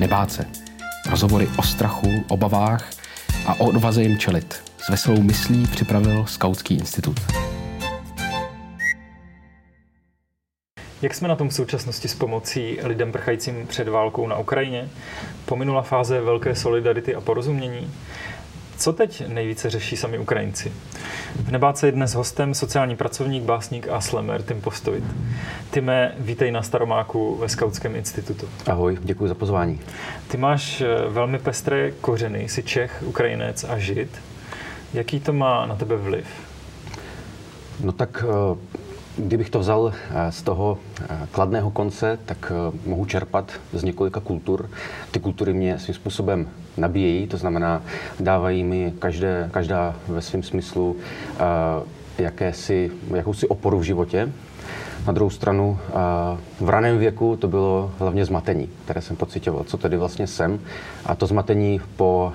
nebát 0.00 0.32
se. 0.32 0.44
Rozhovory 1.10 1.48
o 1.58 1.62
strachu, 1.62 2.24
obavách 2.28 2.90
a 3.46 3.54
o 3.60 3.64
odvaze 3.64 4.02
jim 4.02 4.18
čelit. 4.18 4.62
S 4.78 4.88
veselou 4.88 5.22
myslí 5.22 5.66
připravil 5.66 6.26
Skautský 6.26 6.74
institut. 6.74 7.20
Jak 11.02 11.14
jsme 11.14 11.28
na 11.28 11.36
tom 11.36 11.48
v 11.48 11.54
současnosti 11.54 12.08
s 12.08 12.14
pomocí 12.14 12.78
lidem 12.82 13.12
prchajícím 13.12 13.66
před 13.66 13.88
válkou 13.88 14.26
na 14.26 14.38
Ukrajině? 14.38 14.88
Pominula 15.44 15.82
fáze 15.82 16.20
velké 16.20 16.54
solidarity 16.54 17.14
a 17.14 17.20
porozumění? 17.20 17.90
Co 18.80 18.92
teď 18.92 19.28
nejvíce 19.28 19.70
řeší 19.70 19.96
sami 19.96 20.18
Ukrajinci? 20.18 20.72
V 21.34 21.50
Nebáce 21.50 21.88
je 21.88 21.92
dnes 21.92 22.14
hostem 22.14 22.54
sociální 22.54 22.96
pracovník, 22.96 23.42
básník 23.42 23.88
a 23.88 24.00
slemer 24.00 24.42
Tim 24.42 24.60
Postovit. 24.60 25.04
Time, 25.70 25.90
vítej 26.18 26.50
na 26.50 26.62
Staromáku 26.62 27.36
ve 27.36 27.48
Skautském 27.48 27.96
institutu. 27.96 28.48
Ahoj, 28.66 28.98
děkuji 29.02 29.28
za 29.28 29.34
pozvání. 29.34 29.80
Ty 30.28 30.36
máš 30.36 30.80
eh, 30.80 31.08
velmi 31.08 31.38
pestré 31.38 31.90
kořeny, 31.90 32.48
jsi 32.48 32.62
Čech, 32.62 33.02
Ukrajinec 33.06 33.64
a 33.64 33.78
Žid. 33.78 34.20
Jaký 34.94 35.20
to 35.20 35.32
má 35.32 35.66
na 35.66 35.76
tebe 35.76 35.96
vliv? 35.96 36.26
No 37.80 37.92
tak 37.92 38.24
eh, 38.28 38.80
Kdybych 39.16 39.50
to 39.50 39.58
vzal 39.58 39.92
eh, 39.92 40.32
z 40.32 40.42
toho 40.42 40.78
kladného 41.30 41.70
konce, 41.70 42.18
tak 42.26 42.52
mohu 42.86 43.04
čerpat 43.04 43.52
z 43.72 43.82
několika 43.82 44.20
kultur. 44.20 44.70
Ty 45.10 45.20
kultury 45.20 45.52
mě 45.52 45.78
svým 45.78 45.94
způsobem 45.94 46.48
nabíjejí, 46.80 47.26
to 47.26 47.36
znamená, 47.36 47.82
dávají 48.20 48.64
mi 48.64 48.92
každé, 48.98 49.48
každá 49.52 49.94
ve 50.08 50.22
svém 50.22 50.42
smyslu 50.42 50.96
jakési, 52.18 52.90
jakousi 53.14 53.48
oporu 53.48 53.78
v 53.78 53.82
životě. 53.82 54.32
Na 55.06 55.12
druhou 55.12 55.30
stranu, 55.30 55.78
v 56.60 56.68
raném 56.68 56.98
věku 56.98 57.36
to 57.36 57.48
bylo 57.48 57.90
hlavně 57.98 58.24
zmatení, 58.24 58.68
které 58.84 59.00
jsem 59.00 59.16
pocitoval, 59.16 59.64
co 59.64 59.76
tedy 59.78 59.96
vlastně 59.96 60.26
jsem. 60.26 60.60
A 61.06 61.14
to 61.14 61.26
zmatení 61.26 61.80
po 61.96 62.32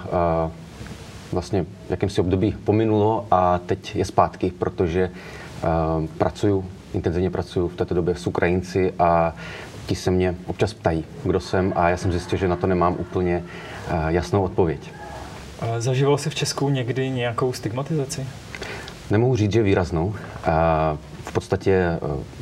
vlastně 1.32 1.66
jakýmsi 1.90 2.22
období 2.22 2.56
pominulo 2.64 3.28
a 3.32 3.58
teď 3.58 3.96
je 3.96 4.06
zpátky, 4.06 4.52
protože 4.60 5.12
pracuju 6.18 6.66
intenzivně 6.94 7.30
pracuji 7.30 7.68
v 7.68 7.76
této 7.76 7.94
době 7.94 8.16
s 8.16 8.28
Ukrajinci 8.28 8.94
a 9.00 9.36
ti 9.86 9.96
se 9.96 10.12
mě 10.12 10.36
občas 10.48 10.74
ptají, 10.74 11.06
kdo 11.24 11.40
jsem 11.40 11.74
a 11.76 11.90
já 11.90 11.98
jsem 11.98 12.12
zjistil, 12.12 12.40
že 12.40 12.48
na 12.48 12.56
to 12.56 12.68
nemám 12.68 12.96
úplně 13.00 13.44
eh, 13.44 13.75
jasnou 14.08 14.44
odpověď. 14.44 14.92
Zažíval 15.80 16.18
jsi 16.18 16.30
v 16.30 16.36
Česku 16.36 16.70
někdy 16.70 17.10
nějakou 17.10 17.54
stigmatizaci? 17.54 18.28
Nemohu 19.12 19.36
říct, 19.36 19.52
že 19.52 19.64
výraznou. 19.64 20.16
V 21.24 21.32
podstatě 21.34 21.72
eh, 21.72 22.00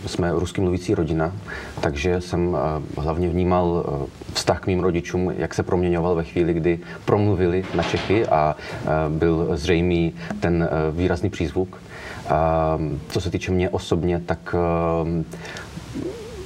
jsme 0.07 0.31
rusky 0.31 0.61
mluvící 0.61 0.95
rodina, 0.95 1.33
takže 1.81 2.21
jsem 2.21 2.57
eh, 2.57 3.01
hlavně 3.01 3.29
vnímal 3.29 3.85
vztah 4.33 4.59
k 4.59 4.67
mým 4.67 4.79
rodičům, 4.79 5.33
jak 5.37 5.53
se 5.53 5.63
proměňoval 5.63 6.15
ve 6.15 6.23
chvíli, 6.23 6.53
kdy 6.53 6.79
promluvili 7.05 7.65
na 7.75 7.83
Čechy 7.83 8.25
a 8.27 8.55
byl 9.09 9.49
zřejmý 9.53 10.13
ten 10.39 10.69
výrazný 10.91 11.29
přízvuk. 11.29 11.81
A 12.29 12.77
co 13.09 13.21
se 13.21 13.29
týče 13.29 13.51
mě 13.51 13.69
osobně, 13.69 14.21
tak 14.25 14.55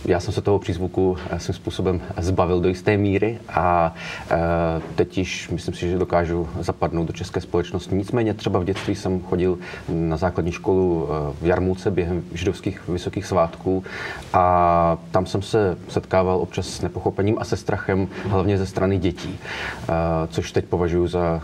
já 0.07 0.19
jsem 0.19 0.33
se 0.33 0.41
toho 0.41 0.59
přízvuku 0.59 1.17
eh, 1.29 1.39
svým 1.39 1.53
způsobem 1.53 2.01
zbavil 2.17 2.59
do 2.61 2.69
jisté 2.69 2.97
míry 2.97 3.39
a 3.49 3.95
eh, 4.31 4.37
teď 4.95 5.17
již 5.17 5.49
myslím 5.49 5.73
si, 5.73 5.89
že 5.89 5.97
dokážu 5.97 6.49
zapadnout 6.59 7.07
do 7.07 7.13
české 7.13 7.41
společnosti. 7.41 7.95
Nicméně 7.95 8.33
třeba 8.33 8.59
v 8.59 8.63
dětství 8.63 8.95
jsem 8.95 9.21
chodil 9.21 9.57
na 9.89 10.17
základní 10.17 10.51
školu 10.51 11.09
eh, 11.09 11.33
v 11.41 11.45
Jarmulce 11.45 11.91
během 11.91 12.23
židovských 12.33 12.87
vysokých 12.87 13.25
svátků 13.25 13.83
a 14.33 14.97
tam 15.11 15.25
jsem 15.25 15.41
se 15.41 15.77
setkával 15.87 16.37
občas 16.37 16.67
s 16.67 16.81
nepochopením 16.81 17.35
a 17.39 17.43
se 17.43 17.57
strachem, 17.57 18.07
hlavně 18.23 18.57
ze 18.57 18.65
strany 18.65 18.97
dětí, 18.97 19.39
což 20.29 20.51
teď 20.51 20.65
považuji 20.65 21.07
za 21.07 21.41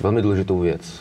velmi 0.00 0.22
důležitou 0.22 0.58
věc 0.58 1.00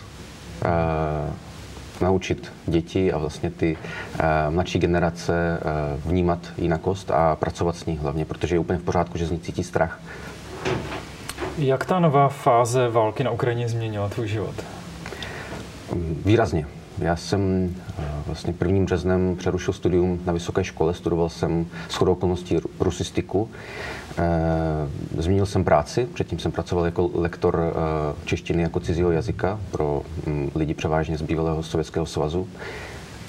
naučit 2.02 2.52
děti 2.68 3.14
a 3.14 3.18
vlastně 3.18 3.50
ty 3.50 3.78
uh, 3.78 4.54
mladší 4.54 4.80
generace 4.80 5.60
uh, 5.62 6.12
vnímat 6.12 6.40
jinakost 6.58 7.12
a 7.12 7.36
pracovat 7.36 7.76
s 7.76 7.86
ní 7.86 7.98
hlavně, 7.98 8.26
protože 8.26 8.56
je 8.56 8.60
úplně 8.60 8.80
v 8.80 8.84
pořádku, 8.84 9.18
že 9.18 9.26
z 9.26 9.32
ní 9.32 9.40
cítí 9.40 9.64
strach. 9.64 10.00
Jak 11.58 11.86
ta 11.86 12.00
nová 12.00 12.30
fáze 12.30 12.90
války 12.90 13.24
na 13.24 13.32
Ukrajině 13.32 13.70
změnila 13.70 14.10
tvůj 14.10 14.28
život? 14.28 14.56
Výrazně. 16.26 16.66
Já 17.02 17.16
jsem 17.16 17.76
eh, 18.00 18.04
vlastně 18.26 18.54
prvním 18.54 18.86
březnem 18.86 19.36
přerušil 19.36 19.74
studium 19.74 20.20
na 20.26 20.34
vysoké 20.34 20.64
škole, 20.64 20.94
studoval 20.94 21.30
jsem 21.30 21.66
shodou 21.90 22.12
okolností 22.12 22.58
rusistiku. 22.80 23.50
Eh, 24.20 25.22
zmínil 25.22 25.46
jsem 25.46 25.64
práci, 25.64 26.08
předtím 26.14 26.40
jsem 26.40 26.52
pracoval 26.52 26.86
jako 26.86 27.10
lektor 27.14 27.74
eh, 27.74 28.26
češtiny 28.26 28.64
jako 28.64 28.80
cizího 28.80 29.12
jazyka 29.12 29.60
pro 29.72 30.02
mm, 30.26 30.52
lidi 30.56 30.74
převážně 30.74 31.18
z 31.18 31.22
bývalého 31.22 31.64
Sovětského 31.64 32.06
svazu 32.06 32.48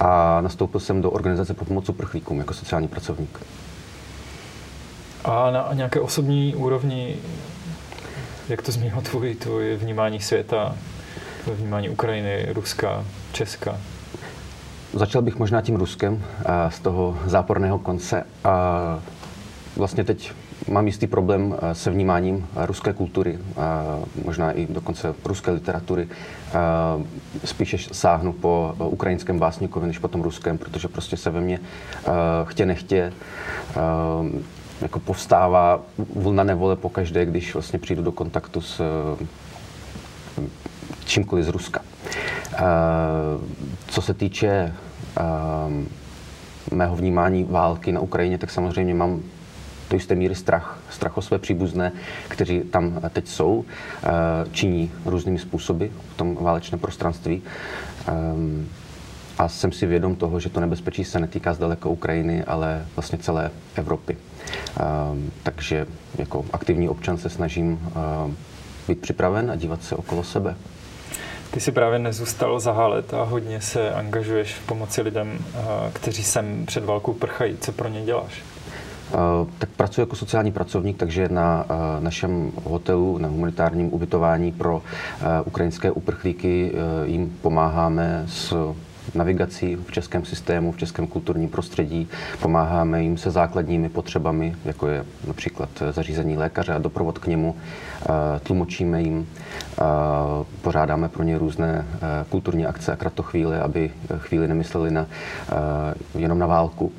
a 0.00 0.40
nastoupil 0.40 0.80
jsem 0.80 1.02
do 1.02 1.10
organizace 1.10 1.54
pro 1.54 1.64
pomoc 1.64 1.88
uprchlíkům 1.88 2.38
jako 2.38 2.54
sociální 2.54 2.88
pracovník. 2.88 3.40
A 5.24 5.50
na 5.50 5.68
nějaké 5.72 6.00
osobní 6.00 6.54
úrovni, 6.54 7.16
jak 8.48 8.62
to 8.62 8.72
změnilo 8.72 9.02
tvůj, 9.02 9.34
tvůj 9.34 9.76
vnímání 9.76 10.20
světa, 10.20 10.76
tvoje 11.42 11.58
vnímání 11.58 11.88
Ukrajiny, 11.88 12.46
Ruska, 12.52 13.04
Česka? 13.32 13.78
Začal 14.92 15.22
bych 15.22 15.38
možná 15.38 15.60
tím 15.60 15.76
Ruskem 15.76 16.24
z 16.68 16.78
toho 16.78 17.18
záporného 17.26 17.78
konce. 17.78 18.24
A 18.44 18.98
vlastně 19.76 20.04
teď 20.04 20.32
mám 20.68 20.86
jistý 20.86 21.06
problém 21.06 21.56
se 21.72 21.90
vnímáním 21.90 22.46
ruské 22.56 22.92
kultury, 22.92 23.38
a 23.56 23.98
možná 24.24 24.52
i 24.52 24.66
dokonce 24.66 25.14
ruské 25.24 25.50
literatury. 25.50 26.08
Spíše 27.44 27.78
sáhnu 27.92 28.32
po 28.32 28.74
ukrajinském 28.78 29.38
básníkovi, 29.38 29.86
než 29.86 29.98
po 29.98 30.08
tom 30.08 30.22
ruském, 30.22 30.58
protože 30.58 30.88
prostě 30.88 31.16
se 31.16 31.30
ve 31.30 31.40
mně 31.40 31.58
chtě 32.44 32.66
nechtě 32.66 33.12
jako 34.80 35.00
povstává 35.00 35.80
vlna 36.16 36.44
nevole 36.44 36.76
pokaždé, 36.76 37.26
když 37.26 37.54
vlastně 37.54 37.78
přijdu 37.78 38.02
do 38.02 38.12
kontaktu 38.12 38.60
s 38.60 38.80
čímkoliv 41.04 41.44
z 41.44 41.48
Ruska. 41.48 41.80
Co 43.86 44.02
se 44.02 44.14
týče 44.14 44.74
mého 46.72 46.96
vnímání 46.96 47.44
války 47.44 47.92
na 47.92 48.00
Ukrajině, 48.00 48.38
tak 48.38 48.50
samozřejmě 48.50 48.94
mám 48.94 49.20
do 49.90 49.96
jisté 49.96 50.14
míry 50.14 50.34
strach, 50.34 50.78
strach 50.90 51.18
o 51.18 51.22
své 51.22 51.38
příbuzné, 51.38 51.92
kteří 52.28 52.60
tam 52.60 53.00
teď 53.10 53.28
jsou, 53.28 53.64
činí 54.52 54.92
různými 55.04 55.38
způsoby 55.38 55.86
v 56.14 56.16
tom 56.16 56.34
válečném 56.34 56.78
prostranství. 56.78 57.42
A 59.38 59.48
jsem 59.48 59.72
si 59.72 59.86
vědom 59.86 60.16
toho, 60.16 60.40
že 60.40 60.50
to 60.50 60.60
nebezpečí 60.60 61.04
se 61.04 61.20
netýká 61.20 61.54
zdaleka 61.54 61.88
Ukrajiny, 61.88 62.44
ale 62.44 62.86
vlastně 62.96 63.18
celé 63.18 63.50
Evropy. 63.74 64.16
Takže 65.42 65.86
jako 66.18 66.44
aktivní 66.52 66.88
občan 66.88 67.18
se 67.18 67.30
snažím 67.30 67.92
být 68.88 69.00
připraven 69.00 69.50
a 69.50 69.56
dívat 69.56 69.82
se 69.82 69.96
okolo 69.96 70.24
sebe. 70.24 70.56
Ty 71.50 71.60
si 71.60 71.72
právě 71.72 71.98
nezůstal 71.98 72.60
zahálet 72.60 73.14
a 73.14 73.22
hodně 73.22 73.60
se 73.60 73.94
angažuješ 73.94 74.54
v 74.54 74.66
pomoci 74.66 75.02
lidem, 75.02 75.38
kteří 75.92 76.24
sem 76.24 76.66
před 76.66 76.84
válkou 76.84 77.12
prchají. 77.12 77.56
Co 77.60 77.72
pro 77.72 77.88
ně 77.88 78.02
děláš? 78.02 78.42
Tak 79.58 79.68
pracuji 79.76 80.00
jako 80.00 80.16
sociální 80.16 80.52
pracovník, 80.52 80.96
takže 80.96 81.28
na 81.28 81.66
našem 82.00 82.52
hotelu, 82.64 83.18
na 83.18 83.28
humanitárním 83.28 83.92
ubytování 83.94 84.52
pro 84.52 84.82
ukrajinské 85.44 85.90
uprchlíky 85.90 86.72
jim 87.04 87.38
pomáháme 87.42 88.24
s 88.26 88.54
navigací 89.14 89.76
v 89.76 89.92
českém 89.92 90.24
systému, 90.24 90.72
v 90.72 90.76
českém 90.76 91.06
kulturním 91.06 91.48
prostředí. 91.48 92.08
Pomáháme 92.42 93.02
jim 93.02 93.18
se 93.18 93.30
základními 93.30 93.88
potřebami, 93.88 94.56
jako 94.64 94.86
je 94.86 95.04
například 95.26 95.68
zařízení 95.90 96.36
lékaře 96.36 96.72
a 96.72 96.78
doprovod 96.78 97.18
k 97.18 97.26
němu. 97.26 97.56
Tlumočíme 98.42 99.02
jim, 99.02 99.28
pořádáme 100.62 101.08
pro 101.08 101.22
ně 101.22 101.38
různé 101.38 101.86
kulturní 102.28 102.66
akce 102.66 102.92
a 102.92 102.96
kratochvíle, 102.96 103.60
aby 103.60 103.90
chvíli 104.18 104.48
nemysleli 104.48 104.90
na, 104.90 105.06
jenom 106.14 106.38
na 106.38 106.46
válku. 106.46 106.92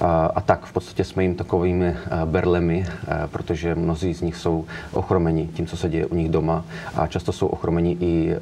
A, 0.00 0.26
a 0.26 0.40
tak 0.40 0.66
v 0.66 0.72
podstatě 0.72 1.04
jsme 1.04 1.22
jim 1.22 1.34
takovými 1.34 1.96
berlemi, 2.24 2.86
protože 3.26 3.74
mnozí 3.74 4.14
z 4.14 4.20
nich 4.20 4.36
jsou 4.36 4.64
ochromeni 4.92 5.48
tím, 5.54 5.66
co 5.66 5.76
se 5.76 5.88
děje 5.88 6.06
u 6.06 6.14
nich 6.14 6.28
doma 6.28 6.64
a 6.94 7.06
často 7.06 7.32
jsou 7.32 7.46
ochromeni 7.46 7.96
i 8.00 8.36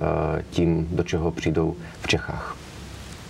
tím, 0.50 0.88
do 0.92 1.02
čeho 1.02 1.30
přijdou 1.30 1.74
v 2.00 2.06
Čechách. 2.06 2.63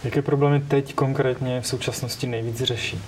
Jaké 0.05 0.23
problémy 0.23 0.61
teď 0.61 0.95
konkrétně 0.95 1.61
v 1.61 1.67
současnosti 1.67 2.27
nejvíc 2.27 2.63
řeší? 2.63 2.99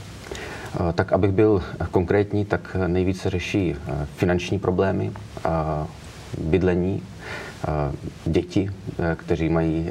Tak 0.94 1.12
abych 1.12 1.32
byl 1.32 1.62
konkrétní, 1.90 2.44
tak 2.44 2.76
nejvíce 2.86 3.30
řeší 3.30 3.74
finanční 4.16 4.58
problémy. 4.58 5.12
bydlení, 6.38 7.02
děti, 8.26 8.70
kteří 9.16 9.48
mají 9.48 9.90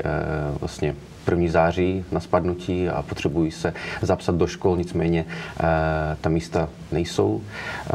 vlastně 0.59 0.95
první 1.25 1.49
září 1.49 2.05
na 2.11 2.19
spadnutí 2.19 2.89
a 2.89 3.01
potřebují 3.01 3.51
se 3.51 3.73
zapsat 4.01 4.35
do 4.35 4.47
škol, 4.47 4.77
nicméně 4.77 5.25
eh, 5.59 5.63
ta 6.21 6.29
místa 6.29 6.69
nejsou. 6.91 7.41
Eh, 7.41 7.91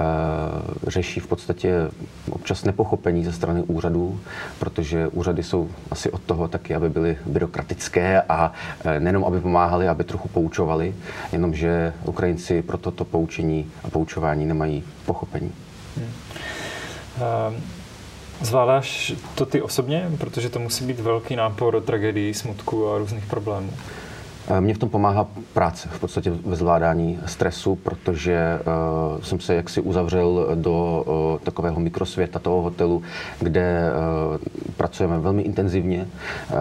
řeší 0.87 1.21
v 1.21 1.27
podstatě 1.27 1.75
občas 2.31 2.65
nepochopení 2.65 3.25
ze 3.25 3.33
strany 3.33 3.63
úřadů, 3.63 4.21
protože 4.59 5.09
úřady 5.09 5.43
jsou 5.43 5.69
asi 5.91 6.11
od 6.11 6.23
toho 6.23 6.49
taky, 6.49 6.75
aby 6.75 6.89
byly 6.89 7.19
byrokratické 7.27 8.23
a 8.23 8.53
eh, 8.85 9.01
nejenom, 9.01 9.25
aby 9.25 9.41
pomáhali, 9.41 9.89
aby 9.89 10.05
trochu 10.05 10.29
poučovali, 10.29 10.95
jenomže 11.33 11.93
Ukrajinci 12.05 12.63
pro 12.63 12.79
toto 12.79 13.05
poučení 13.05 13.71
a 13.85 13.91
poučování 13.91 14.47
nemají 14.47 14.85
pochopení. 15.07 15.53
Hmm. 15.97 16.11
Zvládáš 18.41 19.13
to 19.35 19.47
ty 19.47 19.63
osobně, 19.63 20.11
protože 20.19 20.49
to 20.49 20.59
musí 20.59 20.85
být 20.85 21.01
velký 21.01 21.37
nápor 21.37 21.81
tragédií, 21.81 22.35
smutku 22.35 22.91
a 22.91 22.99
různých 22.99 23.27
problémů. 23.27 23.73
Mně 24.61 24.75
v 24.75 24.79
tom 24.79 24.89
pomáhá 24.89 25.27
práce, 25.53 25.89
v 25.93 26.01
podstatě 26.01 26.31
ve 26.31 26.57
zvládání 26.57 27.19
stresu, 27.27 27.75
protože 27.75 28.59
uh, 28.59 29.23
jsem 29.23 29.41
se 29.41 29.55
jaksi 29.55 29.81
uzavřel 29.81 30.49
do 30.55 31.05
uh, 31.07 31.39
takového 31.39 31.81
mikrosvěta 31.81 32.39
toho 32.39 32.63
hotelu, 32.63 33.03
kde 33.41 33.91
uh, 34.31 34.39
pracujeme 34.77 35.19
velmi 35.19 35.43
intenzivně, 35.43 36.07
uh, 36.51 36.57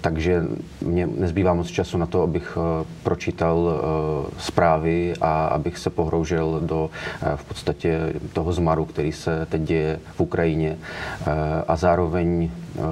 takže 0.00 0.42
mě 0.80 1.06
nezbývá 1.06 1.54
moc 1.54 1.66
času 1.66 1.98
na 1.98 2.06
to, 2.06 2.22
abych 2.22 2.56
uh, 2.56 2.86
pročítal 3.02 3.58
uh, 3.58 4.30
zprávy 4.38 5.14
a 5.20 5.46
abych 5.46 5.78
se 5.78 5.90
pohroužel 5.90 6.60
do 6.62 6.90
uh, 7.22 7.36
v 7.36 7.44
podstatě 7.44 8.12
toho 8.32 8.52
zmaru, 8.52 8.84
který 8.84 9.12
se 9.12 9.46
teď 9.50 9.62
děje 9.62 9.98
v 10.16 10.20
Ukrajině. 10.20 10.78
Uh, 11.20 11.32
a 11.68 11.76
zároveň 11.76 12.50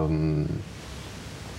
um, 0.09 0.47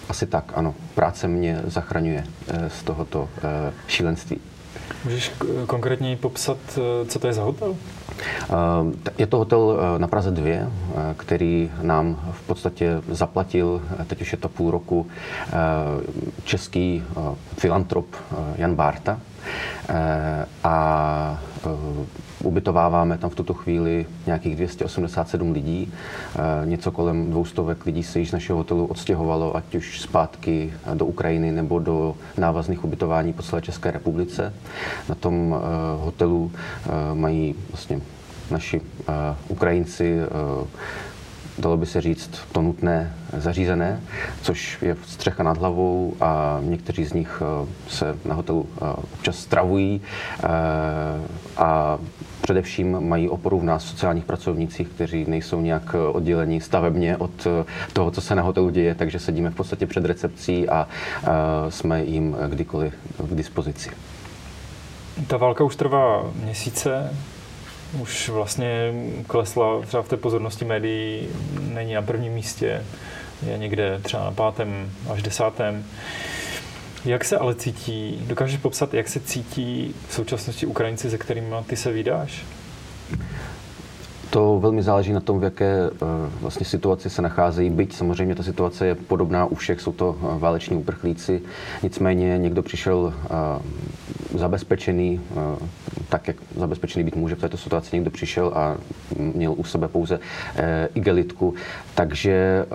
asi 0.10 0.26
tak, 0.26 0.52
ano. 0.56 0.76
Práce 0.96 1.28
mě 1.28 1.62
zachraňuje 1.66 2.24
eh, 2.48 2.70
z 2.70 2.84
tohoto 2.84 3.30
eh, 3.38 3.74
šílenství. 3.88 4.38
Můžeš 5.04 5.32
konkrétně 5.68 6.18
popsat, 6.18 6.58
eh, 6.78 7.06
co 7.06 7.20
to 7.20 7.28
je 7.28 7.34
za 7.34 7.44
hotel? 7.44 7.76
Je 9.18 9.28
to 9.28 9.38
hotel 9.38 9.80
na 9.98 10.08
Praze 10.08 10.32
2, 10.32 10.72
který 11.18 11.72
nám 11.82 12.32
v 12.32 12.42
podstatě 12.42 13.02
zaplatil, 13.12 13.82
teď 14.08 14.22
už 14.22 14.32
je 14.32 14.38
to 14.38 14.50
půl 14.50 14.72
roku, 14.72 15.08
český 16.44 17.04
filantrop 17.58 18.16
Jan 18.56 18.76
Bárta. 18.76 19.20
A 20.64 21.40
Ubytováváme 22.44 23.18
tam 23.18 23.30
v 23.30 23.36
tuto 23.36 23.54
chvíli 23.54 24.06
nějakých 24.26 24.56
287 24.56 25.52
lidí. 25.52 25.94
Eh, 26.36 26.66
něco 26.66 26.92
kolem 26.92 27.32
dvoustovek 27.32 27.86
lidí 27.86 28.04
se 28.04 28.20
již 28.20 28.30
z 28.30 28.34
našeho 28.34 28.58
hotelu 28.58 28.86
odstěhovalo, 28.86 29.56
ať 29.56 29.76
už 29.76 30.02
zpátky 30.02 30.74
do 30.94 31.06
Ukrajiny 31.06 31.52
nebo 31.52 31.80
do 31.80 32.16
návazných 32.38 32.84
ubytování 32.84 33.34
po 33.34 33.44
celé 33.44 33.62
České 33.62 33.92
republice. 33.92 34.54
Na 35.10 35.16
tom 35.16 35.56
eh, 35.56 36.06
hotelu 36.06 36.52
eh, 36.54 36.90
mají 37.14 37.56
vlastně 37.70 38.02
naši 38.52 38.82
Ukrajinci 39.48 40.20
dalo 41.58 41.78
by 41.78 41.86
se 41.86 42.02
říct, 42.02 42.32
to 42.52 42.62
nutné 42.62 43.14
zařízené, 43.38 44.00
což 44.42 44.78
je 44.82 44.98
střecha 45.06 45.44
nad 45.44 45.58
hlavou 45.58 46.14
a 46.22 46.60
někteří 46.62 47.06
z 47.06 47.14
nich 47.14 47.42
se 47.88 48.16
na 48.26 48.36
hotelu 48.36 48.70
občas 49.14 49.36
stravují 49.36 50.02
a 51.58 51.98
Především 52.48 53.00
mají 53.00 53.30
oporu 53.30 53.60
v 53.60 53.64
nás 53.64 53.84
sociálních 53.84 54.26
pracovnících, 54.26 54.88
kteří 54.88 55.26
nejsou 55.28 55.62
nějak 55.62 55.96
oddělení 56.12 56.62
stavebně 56.62 57.18
od 57.18 57.48
toho, 57.94 58.12
co 58.12 58.22
se 58.22 58.36
na 58.36 58.42
hotelu 58.42 58.70
děje, 58.70 58.96
takže 58.96 59.20
sedíme 59.20 59.50
v 59.50 59.56
podstatě 59.56 59.86
před 59.86 60.06
recepcí 60.06 60.70
a 60.70 60.88
jsme 61.70 62.04
jim 62.04 62.38
kdykoliv 62.48 62.94
k 63.30 63.36
dispozici. 63.36 63.90
Ta 65.28 65.38
válka 65.38 65.64
už 65.64 65.76
trvá 65.76 66.32
měsíce, 66.44 67.14
už 68.00 68.30
vlastně 68.30 68.94
klesla 69.28 69.82
třeba 69.82 70.04
v 70.04 70.08
té 70.10 70.18
pozornosti 70.18 70.66
médií, 70.66 71.28
není 71.60 71.94
na 71.94 72.02
prvním 72.02 72.34
místě, 72.34 72.86
je 73.48 73.58
někde 73.58 74.00
třeba 74.04 74.24
na 74.24 74.32
pátém 74.32 74.92
až 75.14 75.22
desátém. 75.22 75.86
Jak 77.06 77.26
se 77.26 77.38
ale 77.38 77.56
cítí, 77.56 78.24
dokážeš 78.28 78.58
popsat, 78.58 78.94
jak 78.94 79.08
se 79.08 79.20
cítí 79.20 79.96
v 80.08 80.14
současnosti 80.14 80.66
Ukrajinci, 80.66 81.10
se 81.10 81.18
kterými 81.18 81.56
ty 81.68 81.76
se 81.76 81.92
vydáš? 81.92 82.46
To 84.30 84.60
velmi 84.60 84.84
záleží 84.84 85.14
na 85.14 85.20
tom, 85.20 85.40
v 85.40 85.44
jaké 85.44 85.90
uh, 85.90 86.08
vlastně 86.42 86.66
situaci 86.66 87.10
se 87.10 87.22
nacházejí. 87.22 87.70
Byť 87.70 87.94
samozřejmě 87.94 88.36
ta 88.36 88.44
situace 88.44 88.88
je 88.88 88.96
podobná 88.96 89.46
u 89.46 89.56
všech, 89.56 89.82
jsou 89.82 89.92
to 89.92 90.10
uh, 90.10 90.38
váleční 90.38 90.78
uprchlíci. 90.78 91.42
Nicméně 91.84 92.38
někdo 92.38 92.64
přišel 92.64 92.98
uh, 92.98 94.40
zabezpečený, 94.40 95.22
tak, 96.10 96.28
jak 96.28 96.38
zabezpečený 96.56 97.06
být 97.06 97.16
může 97.16 97.36
v 97.36 97.40
této 97.40 97.58
situaci. 97.58 97.96
Někdo 97.96 98.12
přišel 98.12 98.52
a 98.56 98.76
měl 99.18 99.54
u 99.58 99.64
sebe 99.64 99.88
pouze 99.88 100.20
igelitku. 100.96 101.54
Takže 101.96 102.66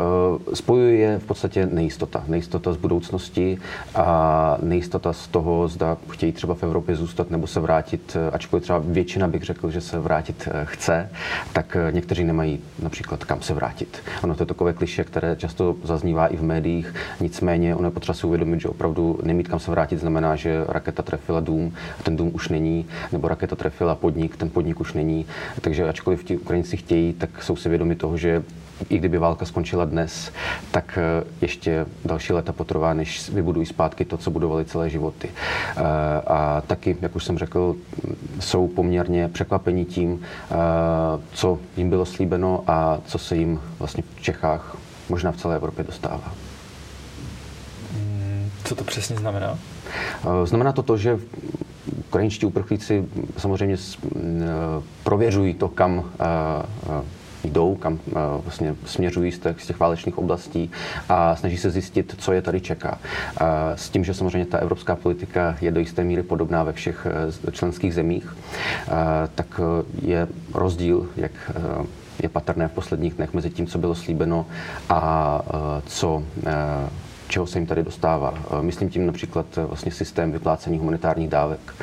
spojuje 0.54 1.18
v 1.18 1.24
podstatě 1.24 1.66
nejistota. 1.66 2.24
Nejistota 2.28 2.72
z 2.72 2.76
budoucnosti 2.76 3.58
a 3.94 4.58
nejistota 4.62 5.12
z 5.12 5.28
toho, 5.28 5.68
zda 5.68 5.96
chtějí 6.08 6.32
třeba 6.32 6.54
v 6.54 6.62
Evropě 6.62 6.96
zůstat 6.96 7.30
nebo 7.30 7.46
se 7.46 7.60
vrátit, 7.60 8.16
ačkoliv 8.32 8.62
třeba 8.62 8.82
většina 8.84 9.28
bych 9.28 9.42
řekl, 9.42 9.70
že 9.70 9.80
se 9.80 9.98
vrátit 9.98 10.48
chce 10.64 11.10
tak 11.52 11.76
eh, 11.76 11.92
někteří 11.92 12.24
nemají 12.24 12.60
například 12.82 13.24
kam 13.24 13.42
se 13.42 13.54
vrátit. 13.54 14.02
Ono 14.22 14.34
to 14.34 14.42
je 14.42 14.46
takové 14.46 14.72
kliše, 14.72 15.04
které 15.04 15.36
často 15.36 15.76
zaznívá 15.84 16.26
i 16.26 16.36
v 16.36 16.42
médiích, 16.42 16.94
nicméně 17.20 17.76
ono 17.76 17.86
je 17.86 17.90
potřeba 17.92 18.14
si 18.14 18.26
uvědomit, 18.26 18.60
že 18.60 18.68
opravdu 18.68 19.18
nemít 19.22 19.48
kam 19.48 19.58
se 19.60 19.70
vrátit 19.70 20.00
znamená, 20.00 20.36
že 20.36 20.64
raketa 20.68 21.02
trefila 21.02 21.40
dům 21.40 21.74
a 22.00 22.02
ten 22.02 22.16
dům 22.16 22.30
už 22.34 22.48
není, 22.48 22.86
nebo 23.12 23.28
raketa 23.28 23.56
trefila 23.56 23.94
podnik, 23.94 24.36
ten 24.36 24.50
podnik 24.50 24.80
už 24.80 24.92
není. 24.92 25.26
Takže 25.60 25.88
ačkoliv 25.88 26.24
ti 26.24 26.36
Ukrajinci 26.36 26.76
chtějí, 26.76 27.12
tak 27.12 27.42
jsou 27.42 27.56
si 27.56 27.68
vědomi 27.68 27.94
toho, 27.94 28.16
že 28.16 28.42
i 28.90 28.98
kdyby 28.98 29.18
válka 29.18 29.44
skončila 29.44 29.84
dnes, 29.84 30.32
tak 30.70 30.98
eh, 30.98 31.24
ještě 31.40 31.86
další 32.04 32.32
léta 32.32 32.52
potrvá, 32.52 32.94
než 32.94 33.30
vybudují 33.30 33.66
zpátky 33.66 34.04
to, 34.04 34.16
co 34.16 34.30
budovali 34.30 34.64
celé 34.64 34.90
životy. 34.90 35.28
Eh, 35.28 35.82
a 36.26 36.62
taky, 36.66 36.96
jak 37.00 37.16
už 37.16 37.24
jsem 37.24 37.38
řekl, 37.38 37.76
jsou 38.40 38.68
poměrně 38.68 39.28
překvapení 39.28 39.84
tím, 39.84 40.20
eh, 40.22 40.54
co 41.32 41.58
jim 41.76 41.90
bylo 41.90 42.06
slíbeno 42.06 42.64
a 42.66 42.98
co 43.06 43.18
se 43.18 43.36
jim 43.36 43.60
vlastně 43.78 44.02
v 44.16 44.22
Čechách, 44.22 44.76
možná 45.08 45.32
v 45.32 45.36
celé 45.36 45.56
Evropě 45.56 45.84
dostává. 45.84 46.32
Hmm, 47.92 48.50
co 48.64 48.74
to 48.74 48.84
přesně 48.84 49.16
znamená? 49.16 49.58
Znamená 50.44 50.72
to 50.72 50.82
to, 50.82 50.96
že 50.96 51.18
ukrajinští 51.98 52.46
uprchlíci 52.46 53.04
samozřejmě 53.38 53.76
prověřují 55.04 55.54
to, 55.54 55.68
kam 55.68 56.04
jdou, 57.44 57.74
kam 57.74 57.98
eh, 58.08 58.12
vlastně 58.44 58.74
směřují 58.84 59.32
z 59.32 59.38
těch, 59.38 59.62
z 59.62 59.66
těch 59.66 59.80
válečných 59.80 60.18
oblastí 60.18 60.70
a 61.08 61.36
snaží 61.36 61.58
se 61.58 61.70
zjistit, 61.70 62.14
co 62.18 62.32
je 62.32 62.42
tady 62.42 62.60
čeká. 62.60 62.98
S 63.74 63.90
tím, 63.90 64.04
že 64.04 64.14
samozřejmě 64.14 64.46
ta 64.46 64.58
evropská 64.58 64.96
politika 64.96 65.56
je 65.60 65.70
do 65.70 65.80
jisté 65.80 66.04
míry 66.04 66.22
podobná 66.22 66.62
ve 66.62 66.72
všech 66.72 67.06
eh, 67.48 67.52
členských 67.52 67.94
zemích, 67.94 68.36
tak 69.34 69.60
eh, 69.60 69.84
je 70.02 70.28
rozdíl, 70.54 71.06
jak 71.16 71.32
je 72.22 72.28
patrné 72.28 72.68
v 72.68 72.72
posledních 72.72 73.14
dnech 73.14 73.34
mezi 73.34 73.50
tím, 73.50 73.66
co 73.66 73.78
bylo 73.78 73.94
slíbeno 73.94 74.46
a 74.88 75.40
co 75.86 76.22
čeho 77.32 77.46
se 77.46 77.58
jim 77.58 77.66
tady 77.66 77.82
dostává. 77.82 78.34
Myslím 78.60 78.90
tím 78.90 79.06
například 79.06 79.46
vlastně 79.56 79.92
systém 79.92 80.32
vyplácení 80.32 80.78
humanitárních 80.78 81.28
dávek. 81.28 81.74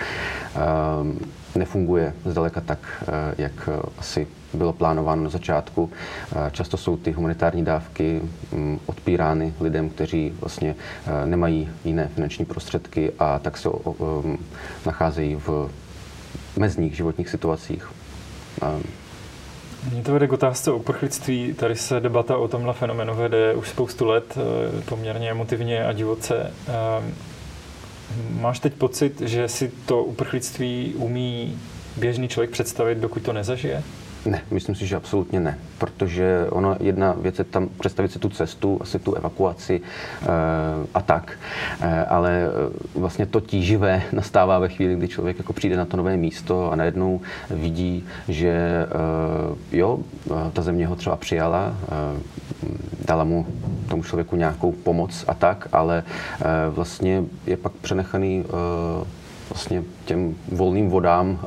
Nefunguje 1.55 2.13
zdaleka 2.25 2.61
tak, 2.61 3.03
jak 3.37 3.69
asi 3.97 4.27
bylo 4.53 4.73
plánováno 4.73 5.23
na 5.23 5.29
začátku. 5.29 5.89
Často 6.51 6.77
jsou 6.77 6.97
ty 6.97 7.11
humanitární 7.11 7.65
dávky 7.65 8.21
mm, 8.51 8.79
odpírány 8.85 9.53
lidem, 9.59 9.89
kteří 9.89 10.33
vlastně 10.39 10.75
nemají 11.25 11.69
jiné 11.85 12.07
finanční 12.15 12.45
prostředky 12.45 13.11
a 13.19 13.39
tak 13.39 13.57
se 13.57 13.69
nacházejí 14.85 15.35
v 15.35 15.69
mezních 16.57 16.95
životních 16.95 17.29
situacích. 17.29 17.89
Mně 19.91 20.03
to 20.03 20.13
vede 20.13 20.27
k 20.27 20.33
otázce 20.33 20.71
o 20.71 20.75
uprchlictví. 20.75 21.53
Tady 21.53 21.75
se 21.75 21.99
debata 21.99 22.37
o 22.37 22.47
tomhle 22.47 22.73
fenomenu 22.73 23.15
vede 23.15 23.53
už 23.53 23.69
spoustu 23.69 24.05
let, 24.05 24.37
e, 24.37 24.81
poměrně 24.81 25.31
emotivně 25.31 25.85
a 25.85 25.93
divoce. 25.93 26.35
E, 26.39 26.53
máš 28.29 28.59
teď 28.59 28.73
pocit, 28.73 29.21
že 29.21 29.47
si 29.47 29.71
to 29.85 30.03
uprchlictví 30.03 30.93
umí 30.97 31.59
běžný 31.97 32.27
člověk 32.27 32.49
představit, 32.49 32.97
dokud 32.97 33.23
to 33.23 33.33
nezažije? 33.33 33.83
Ne, 34.25 34.41
myslím 34.51 34.75
si, 34.75 34.87
že 34.87 34.95
absolutně 34.95 35.39
ne, 35.39 35.57
protože 35.77 36.45
ono 36.49 36.75
jedna 36.79 37.15
věc 37.21 37.39
je 37.39 37.43
tam 37.43 37.69
představit 37.79 38.11
si 38.11 38.19
tu 38.19 38.29
cestu, 38.29 38.77
asi 38.81 38.99
tu 38.99 39.13
evakuaci 39.13 39.81
e, 39.81 40.27
a 40.93 41.01
tak, 41.01 41.39
e, 41.81 42.05
ale 42.05 42.47
vlastně 42.95 43.25
to 43.25 43.39
tíživé 43.41 44.01
nastává 44.11 44.59
ve 44.59 44.69
chvíli, 44.69 44.95
kdy 44.95 45.07
člověk 45.07 45.37
jako 45.37 45.53
přijde 45.53 45.77
na 45.77 45.85
to 45.85 45.97
nové 45.97 46.17
místo 46.17 46.71
a 46.71 46.75
najednou 46.75 47.21
vidí, 47.49 48.05
že 48.27 48.49
e, 48.49 48.87
jo, 49.77 49.99
ta 50.53 50.61
země 50.61 50.87
ho 50.87 50.95
třeba 50.95 51.15
přijala, 51.15 51.73
e, 51.91 52.19
dala 53.05 53.23
mu 53.23 53.45
tomu 53.89 54.03
člověku 54.03 54.35
nějakou 54.35 54.71
pomoc 54.71 55.25
a 55.27 55.33
tak, 55.33 55.67
ale 55.71 56.03
e, 56.41 56.69
vlastně 56.69 57.23
je 57.45 57.57
pak 57.57 57.71
přenechaný 57.71 58.43
e, 58.45 59.19
vlastně 59.49 59.83
těm 60.05 60.35
volným 60.51 60.89
vodám 60.89 61.39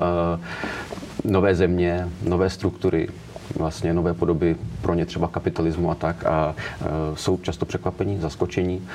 nové 1.25 1.55
země, 1.55 2.09
nové 2.23 2.51
struktury, 2.51 3.09
vlastně 3.57 3.95
nové 3.95 4.15
podoby 4.15 4.57
pro 4.83 4.95
ně 4.95 5.07
třeba 5.07 5.29
kapitalismu 5.29 5.91
a 5.91 5.95
tak 5.95 6.27
a 6.27 6.55
jsou 7.15 7.39
často 7.39 7.67
překvapení, 7.67 8.21
zaskočení. 8.21 8.89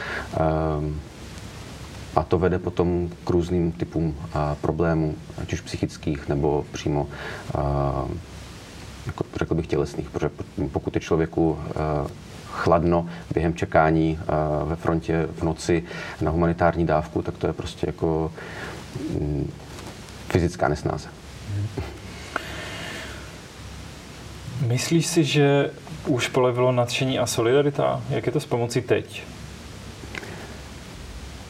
A 2.16 2.24
to 2.24 2.40
vede 2.40 2.60
potom 2.60 3.10
k 3.24 3.30
různým 3.30 3.72
typům 3.72 4.16
problémů, 4.62 5.16
ať 5.42 5.54
už 5.54 5.62
psychických 5.62 6.30
nebo 6.30 6.66
přímo 6.72 7.08
jako 9.06 9.24
řekl 9.40 9.56
bych 9.56 9.68
tělesných, 9.68 10.10
protože 10.10 10.30
pokud 10.72 10.96
je 10.96 11.02
člověku 11.02 11.58
chladno 12.52 13.08
během 13.34 13.54
čekání 13.54 14.20
ve 14.66 14.76
frontě 14.76 15.28
v 15.36 15.44
noci 15.44 15.84
na 16.22 16.32
humanitární 16.32 16.86
dávku, 16.86 17.22
tak 17.22 17.38
to 17.38 17.48
je 17.48 17.54
prostě 17.54 17.88
jako 17.88 18.32
mm, 19.10 19.52
fyzická 20.30 20.68
nesnáze. 20.68 21.08
Myslíš 24.66 25.08
si, 25.08 25.24
že 25.24 25.70
už 26.08 26.28
polevilo 26.28 26.72
nadšení 26.72 27.20
a 27.20 27.26
solidarita? 27.26 28.02
Jak 28.10 28.26
je 28.26 28.32
to 28.32 28.40
s 28.40 28.46
pomocí 28.46 28.82
teď? 28.82 29.24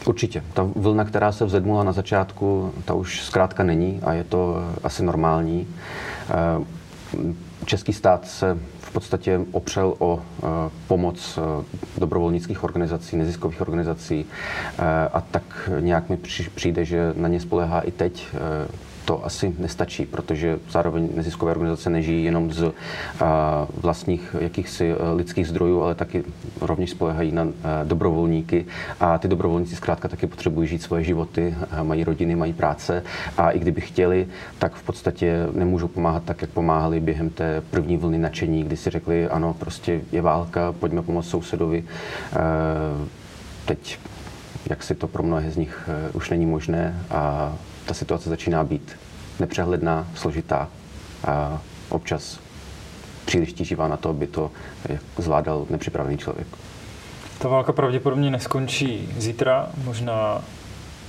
Určitě. 0.06 0.44
Ta 0.54 0.70
vlna, 0.76 1.06
která 1.06 1.32
se 1.32 1.46
vzedmula 1.46 1.84
na 1.84 1.92
začátku, 1.92 2.74
ta 2.86 2.94
už 2.94 3.22
zkrátka 3.22 3.64
není 3.64 4.00
a 4.04 4.14
je 4.14 4.24
to 4.24 4.56
asi 4.84 5.04
normální. 5.04 5.68
Eh, 6.30 6.66
český 7.66 7.94
stát 7.94 8.28
se 8.28 8.58
v 8.80 8.92
podstatě 8.92 9.40
opřel 9.52 9.94
o 10.00 10.20
eh, 10.20 10.46
pomoc 10.88 11.40
eh, 11.40 11.64
dobrovolnických 12.00 12.64
organizací, 12.64 13.18
neziskových 13.18 13.62
organizací 13.62 14.26
a 15.14 15.22
tak 15.22 15.70
nějak 15.80 16.10
mi 16.10 16.18
přijde, 16.56 16.86
že 16.86 17.14
na 17.16 17.28
ně 17.28 17.40
spolehá 17.40 17.82
i 17.82 17.92
teď 17.92 18.28
to 19.08 19.26
asi 19.26 19.56
nestačí, 19.58 20.06
protože 20.06 20.60
zároveň 20.70 21.10
neziskové 21.16 21.52
organizace 21.52 21.90
nežijí 21.90 22.24
jenom 22.24 22.52
z 22.52 22.72
vlastních 23.82 24.36
jakýchsi 24.40 24.92
e, 24.92 25.12
lidských 25.12 25.48
zdrojů, 25.48 25.82
ale 25.82 25.96
taky 25.96 26.24
rovněž 26.62 26.90
spolehají 26.90 27.32
na 27.32 27.44
e, 27.44 27.52
dobrovolníky 27.84 28.66
a 29.00 29.18
ty 29.18 29.28
dobrovolníci 29.28 29.76
zkrátka 29.76 30.08
taky 30.08 30.28
potřebují 30.28 30.68
žít 30.68 30.82
svoje 30.82 31.04
životy, 31.04 31.56
mají 31.84 32.04
rodiny, 32.04 32.36
mají 32.36 32.54
práce 32.54 33.04
a 33.38 33.52
i 33.52 33.60
kdyby 33.60 33.82
chtěli, 33.82 34.28
tak 34.60 34.76
v 34.76 34.84
podstatě 34.84 35.48
nemůžou 35.54 35.88
pomáhat 35.88 36.24
tak, 36.24 36.42
jak 36.42 36.52
pomáhali 36.52 37.00
během 37.00 37.30
té 37.30 37.62
první 37.62 37.98
vlny 37.98 38.18
nadšení, 38.18 38.64
kdy 38.64 38.78
si 38.78 38.90
řekli, 38.90 39.28
ano, 39.28 39.54
prostě 39.54 40.02
je 40.12 40.22
válka, 40.22 40.72
pojďme 40.72 41.02
pomoct 41.02 41.30
sousedovi. 41.30 41.84
Teď 43.66 44.00
jak 44.70 44.84
si 44.84 44.96
to 44.96 45.08
pro 45.08 45.24
mnohé 45.24 45.52
z 45.52 45.58
nich 45.58 45.90
už 46.14 46.30
není 46.30 46.46
možné 46.46 47.06
a 47.10 47.54
ta 47.88 47.94
situace 47.94 48.30
začíná 48.30 48.64
být 48.64 48.96
nepřehledná, 49.40 50.08
složitá 50.16 50.70
a 51.28 51.62
občas 51.90 52.40
příliš 53.26 53.54
tíživá 53.54 53.88
na 53.88 53.98
to, 53.98 54.10
aby 54.10 54.28
to 54.28 54.52
zvládal 55.18 55.66
nepřipravený 55.70 56.18
člověk. 56.18 56.48
Ta 57.40 57.48
válka 57.48 57.74
pravděpodobně 57.74 58.32
neskončí 58.32 59.10
zítra, 59.18 59.70
možná 59.84 60.42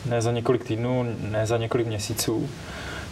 ne 0.07 0.23
za 0.23 0.33
několik 0.33 0.65
týdnů, 0.65 1.07
ne 1.31 1.47
za 1.47 1.57
několik 1.57 1.87
měsíců. 1.87 2.49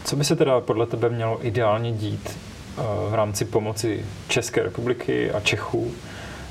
Co 0.05 0.17
by 0.17 0.25
se 0.25 0.37
teda 0.37 0.61
podle 0.61 0.87
tebe 0.87 1.09
mělo 1.11 1.47
ideálně 1.47 1.93
dít 1.93 2.31
eh, 2.31 2.83
v 3.11 3.15
rámci 3.15 3.45
pomoci 3.45 4.05
České 4.29 4.63
republiky 4.63 5.31
a 5.31 5.41
Čechů 5.41 5.93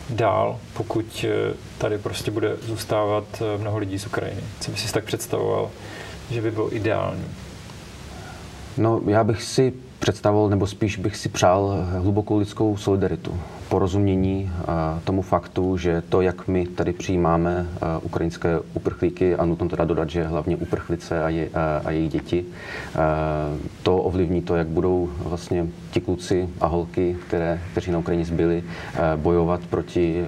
dál, 0.10 0.60
pokud 0.74 1.26
eh, 1.28 1.54
tady 1.78 1.98
prostě 1.98 2.32
bude 2.32 2.56
zůstávat 2.62 3.24
eh, 3.42 3.58
mnoho 3.58 3.78
lidí 3.78 4.00
z 4.00 4.06
Ukrajiny? 4.06 4.42
Co 4.60 4.72
by 4.72 4.78
si 4.78 4.94
tak 4.94 5.04
představoval, 5.04 5.72
že 6.32 6.42
by 6.42 6.52
bylo 6.52 6.76
ideální? 6.76 7.26
No, 8.78 9.02
já 9.08 9.24
bych 9.24 9.44
si 9.44 9.74
představoval, 10.00 10.50
nebo 10.50 10.68
spíš 10.68 10.98
bych 10.98 11.18
si 11.18 11.30
přál 11.30 11.88
hlubokou 12.00 12.38
lidskou 12.38 12.78
solidaritu 12.78 13.40
porozumění 13.70 14.52
tomu 15.04 15.22
faktu, 15.22 15.78
že 15.78 16.04
to, 16.10 16.22
jak 16.22 16.48
my 16.48 16.66
tady 16.66 16.94
přijímáme 16.94 17.68
ukrajinské 18.02 18.60
uprchlíky, 18.74 19.36
a 19.36 19.46
nutno 19.46 19.70
teda 19.70 19.86
dodat, 19.86 20.10
že 20.10 20.24
hlavně 20.24 20.56
uprchlice 20.58 21.24
a, 21.24 21.30
je, 21.30 21.50
a 21.86 21.92
jejich 21.92 22.12
děti, 22.12 22.46
to 23.84 23.98
ovlivní 23.98 24.42
to, 24.42 24.56
jak 24.56 24.68
budou 24.68 25.10
vlastně 25.20 25.68
ti 25.92 26.02
kluci 26.02 26.50
a 26.62 26.68
holky, 26.68 27.18
které, 27.28 27.62
kteří 27.72 27.92
na 27.92 27.98
Ukrajině 27.98 28.26
zbyli, 28.26 28.64
bojovat 29.16 29.62
proti 29.70 30.26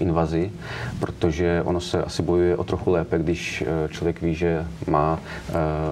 invazi, 0.00 0.52
protože 1.00 1.62
ono 1.64 1.80
se 1.80 2.02
asi 2.02 2.22
bojuje 2.22 2.56
o 2.56 2.64
trochu 2.64 2.90
lépe, 2.90 3.18
když 3.18 3.64
člověk 3.90 4.22
ví, 4.22 4.34
že 4.34 4.66
má 4.86 5.18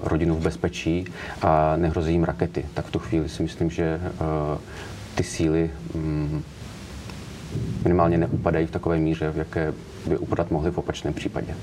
rodinu 0.03 0.35
v 0.35 0.43
bezpečí 0.43 1.05
a 1.41 1.73
nehrozí 1.77 2.11
jim 2.11 2.23
rakety. 2.23 2.65
Tak 2.73 2.85
v 2.85 2.91
tu 2.91 2.99
chvíli 2.99 3.29
si 3.29 3.43
myslím, 3.43 3.69
že 3.69 4.01
ty 5.15 5.23
síly 5.23 5.71
mm, 5.95 6.43
minimálně 7.83 8.17
neupadají 8.17 8.67
v 8.67 8.71
takové 8.71 8.97
míře, 8.97 9.31
v 9.31 9.37
jaké 9.37 9.73
by 10.05 10.17
upadat 10.17 10.51
mohly 10.51 10.71
v 10.71 10.77
opačném 10.77 11.13
případě. 11.13 11.55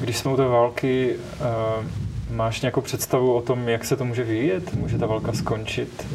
Když 0.00 0.18
jsme 0.18 0.32
u 0.32 0.36
té 0.36 0.44
války, 0.44 1.16
uh, 1.16 2.36
máš 2.36 2.60
nějakou 2.60 2.80
představu 2.80 3.34
o 3.34 3.42
tom, 3.42 3.68
jak 3.68 3.84
se 3.84 3.96
to 3.96 4.04
může 4.04 4.24
vyvíjet? 4.24 4.74
Může 4.74 4.98
ta 4.98 5.06
válka 5.06 5.32
skončit? 5.32 6.06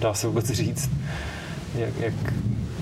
Dá 0.00 0.14
se 0.14 0.26
vůbec 0.26 0.50
říct, 0.50 0.90
jak, 1.74 2.00
jak, 2.00 2.14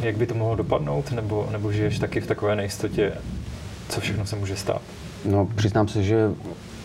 jak 0.00 0.16
by 0.16 0.26
to 0.26 0.34
mohlo 0.34 0.56
dopadnout? 0.56 1.12
Nebo, 1.12 1.48
nebo 1.52 1.72
žiješ 1.72 1.98
taky 1.98 2.20
v 2.20 2.26
takové 2.26 2.56
nejistotě, 2.56 3.12
co 3.88 4.00
všechno 4.00 4.26
se 4.26 4.36
může 4.36 4.56
stát? 4.56 4.82
No, 5.24 5.48
přiznám 5.54 5.88
se, 5.88 6.02
že 6.02 6.30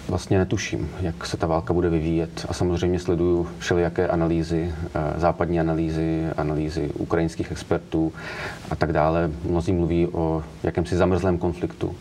vlastně 0.10 0.38
netuším, 0.38 0.89
jak 1.01 1.25
se 1.25 1.38
ta 1.38 1.48
válka 1.48 1.74
bude 1.74 1.89
vyvíjet. 1.89 2.46
A 2.50 2.54
samozřejmě 2.54 3.00
sleduju 3.00 3.48
všelijaké 3.60 4.08
analýzy, 4.08 4.74
eh, 4.96 5.20
západní 5.20 5.60
analýzy, 5.60 6.28
analýzy 6.38 6.89
ukrajinských 6.94 7.51
expertů 7.51 8.13
a 8.72 8.75
tak 8.75 8.94
dále. 8.94 9.32
Mnozí 9.44 9.74
mluví 9.74 10.08
o 10.08 10.44
jakémsi 10.63 10.98
zamrzlém 10.98 11.38
konfliktu. 11.38 11.96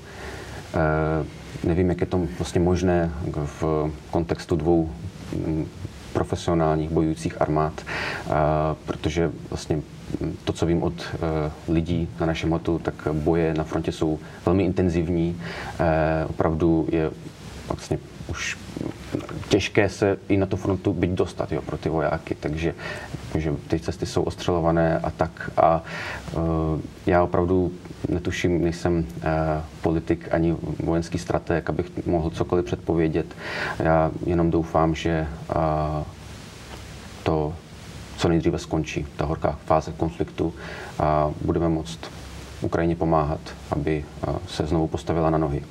Eh, 0.75 1.25
nevím, 1.65 1.89
jak 1.89 2.01
je 2.01 2.07
to 2.07 2.21
vlastně 2.39 2.61
možné 2.61 3.13
v 3.61 3.91
kontextu 4.11 4.57
dvou 4.57 4.91
mm, 5.33 5.67
profesionálních 6.13 6.91
bojujících 6.91 7.43
armád, 7.43 7.73
eh, 7.83 8.31
protože 8.87 9.31
vlastně 9.51 9.81
to, 10.45 10.53
co 10.53 10.67
vím 10.67 10.83
od 10.83 11.07
lidí 11.69 12.09
na 12.21 12.27
našem 12.27 12.51
hotu, 12.51 12.79
tak 12.79 12.95
boje 13.13 13.55
na 13.55 13.65
frontě 13.65 13.93
jsou 13.93 14.19
velmi 14.47 14.65
intenzivní. 14.65 15.41
Opravdu 16.29 16.89
je 16.93 17.11
vlastně 17.69 17.99
už 18.29 18.59
těžké 19.49 19.89
se 19.89 20.19
i 20.29 20.37
na 20.37 20.47
tu 20.47 20.57
frontu 20.57 20.93
byť 20.93 21.11
dostat 21.11 21.53
jo, 21.53 21.63
pro 21.63 21.79
ty 21.79 21.89
vojáky, 21.89 22.35
takže 22.35 22.75
že 23.35 23.53
ty 23.69 23.81
cesty 23.81 24.07
jsou 24.07 24.23
ostřelované 24.23 24.99
a 24.99 25.11
tak. 25.11 25.51
A 25.57 25.83
uh, 26.33 26.43
já 27.07 27.23
opravdu 27.23 27.73
netuším, 28.09 28.65
nejsem 28.65 28.99
uh, 28.99 29.05
politik 29.83 30.29
ani 30.31 30.57
vojenský 30.85 31.19
strateg, 31.19 31.71
abych 31.71 32.07
mohl 32.07 32.31
cokoliv 32.31 32.65
předpovědět. 32.65 33.27
Já 33.79 34.11
jenom 34.27 34.51
doufám, 34.51 34.95
že 34.95 35.27
uh, 35.57 36.05
to 37.23 37.55
co 38.17 38.29
nejdříve 38.29 38.59
skončí, 38.59 39.07
ta 39.17 39.25
horká 39.25 39.59
fáze 39.67 39.93
konfliktu 39.97 40.55
a 40.99 41.31
budeme 41.45 41.69
moct 41.69 41.99
Ukrajině 42.61 42.97
pomáhat, 42.97 43.41
aby 43.71 44.05
se 44.49 44.67
znovu 44.67 44.89
postavila 44.89 45.31
na 45.31 45.39
nohy. 45.39 45.63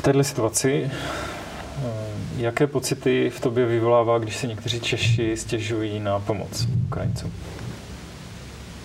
V 0.00 0.02
této 0.02 0.24
situaci 0.24 0.90
eh, 0.90 1.88
jaké 2.36 2.66
pocity 2.66 3.30
v 3.30 3.40
tobě 3.40 3.66
vyvolává, 3.66 4.18
když 4.18 4.36
se 4.36 4.46
někteří 4.46 4.80
Češi 4.80 5.36
stěžují 5.36 6.00
na 6.00 6.18
pomoc 6.18 6.68
Ukrajincům? 6.86 7.32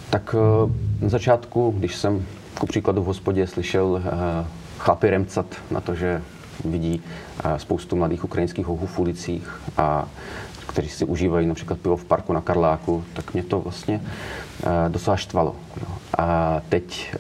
Tak 0.10 0.36
eh, 0.38 0.72
na 1.04 1.10
začátku, 1.10 1.74
když 1.78 1.96
jsem 1.96 2.26
ku 2.60 2.66
příkladu 2.68 3.04
v 3.04 3.06
hospodě 3.06 3.48
slyšel 3.48 4.02
eh, 4.06 4.46
chlapy 4.78 5.10
remcat 5.10 5.46
na 5.72 5.82
to, 5.82 5.96
že 5.96 6.22
vidí 6.66 7.02
spoustu 7.58 7.96
mladých 7.96 8.24
ukrajinských 8.24 8.66
hochů 8.66 8.86
v 8.88 9.00
ulicích 9.00 9.62
a 9.78 10.08
kteří 10.68 10.90
si 10.90 11.06
užívají 11.06 11.48
například 11.48 11.80
pivo 11.80 11.98
v 11.98 12.06
parku 12.06 12.34
na 12.34 12.42
Karláku, 12.42 13.04
tak 13.14 13.34
mě 13.34 13.44
to 13.44 13.60
vlastně 13.60 14.02
docela 14.88 15.18
štvalo. 15.18 15.56
A 16.18 16.62
teď 16.70 17.16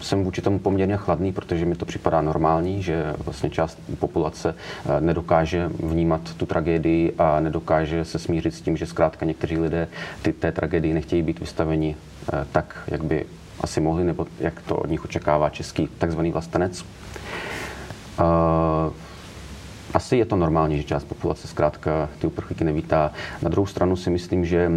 jsem 0.00 0.24
vůči 0.24 0.42
tomu 0.42 0.58
poměrně 0.58 0.96
chladný, 0.96 1.32
protože 1.32 1.66
mi 1.66 1.74
to 1.74 1.84
připadá 1.86 2.22
normální, 2.22 2.82
že 2.82 3.14
vlastně 3.24 3.50
část 3.50 3.78
populace 3.98 4.54
nedokáže 5.00 5.70
vnímat 5.78 6.34
tu 6.36 6.46
tragédii 6.46 7.14
a 7.18 7.40
nedokáže 7.40 8.04
se 8.04 8.18
smířit 8.18 8.54
s 8.54 8.60
tím, 8.60 8.76
že 8.76 8.86
zkrátka 8.86 9.26
někteří 9.26 9.58
lidé 9.58 9.88
ty, 10.22 10.32
té 10.32 10.52
tragédii 10.52 10.94
nechtějí 10.94 11.22
být 11.22 11.40
vystaveni 11.40 11.96
tak, 12.52 12.82
jak 12.86 13.04
by 13.04 13.26
asi 13.60 13.80
mohli, 13.80 14.04
nebo 14.04 14.26
jak 14.40 14.62
to 14.62 14.76
od 14.76 14.90
nich 14.90 15.04
očekává 15.04 15.50
český 15.50 15.88
takzvaný 15.98 16.32
vlastenec. 16.32 16.84
Asi 19.94 20.16
je 20.16 20.24
to 20.24 20.36
normální, 20.36 20.76
že 20.76 20.84
část 20.84 21.04
populace 21.04 21.48
zkrátka 21.48 22.08
ty 22.18 22.26
uprchlíky 22.26 22.64
nevítá. 22.64 23.12
Na 23.42 23.48
druhou 23.48 23.66
stranu 23.66 23.96
si 23.96 24.10
myslím, 24.10 24.44
že 24.44 24.70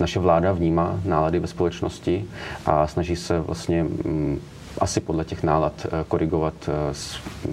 naše 0.00 0.20
vláda 0.20 0.52
vnímá 0.52 1.00
nálady 1.04 1.38
ve 1.38 1.46
společnosti 1.46 2.24
a 2.66 2.86
snaží 2.86 3.16
se 3.16 3.40
vlastně 3.40 3.84
mm, 3.84 4.40
asi 4.78 5.00
podle 5.00 5.24
těch 5.24 5.42
nálad 5.42 5.86
eh, 5.86 6.04
korigovat 6.08 6.54
eh, 6.68 6.94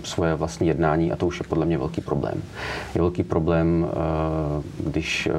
svoje 0.03 0.36
vlastní 0.36 0.67
jednání 0.67 1.12
a 1.12 1.15
to 1.15 1.27
už 1.27 1.39
je 1.39 1.46
podle 1.50 1.65
mě 1.65 1.77
velký 1.77 2.01
problém. 2.01 2.41
Je 2.96 3.01
velký 3.01 3.24
problém, 3.24 3.88
eh, 3.88 3.93
když 4.89 5.29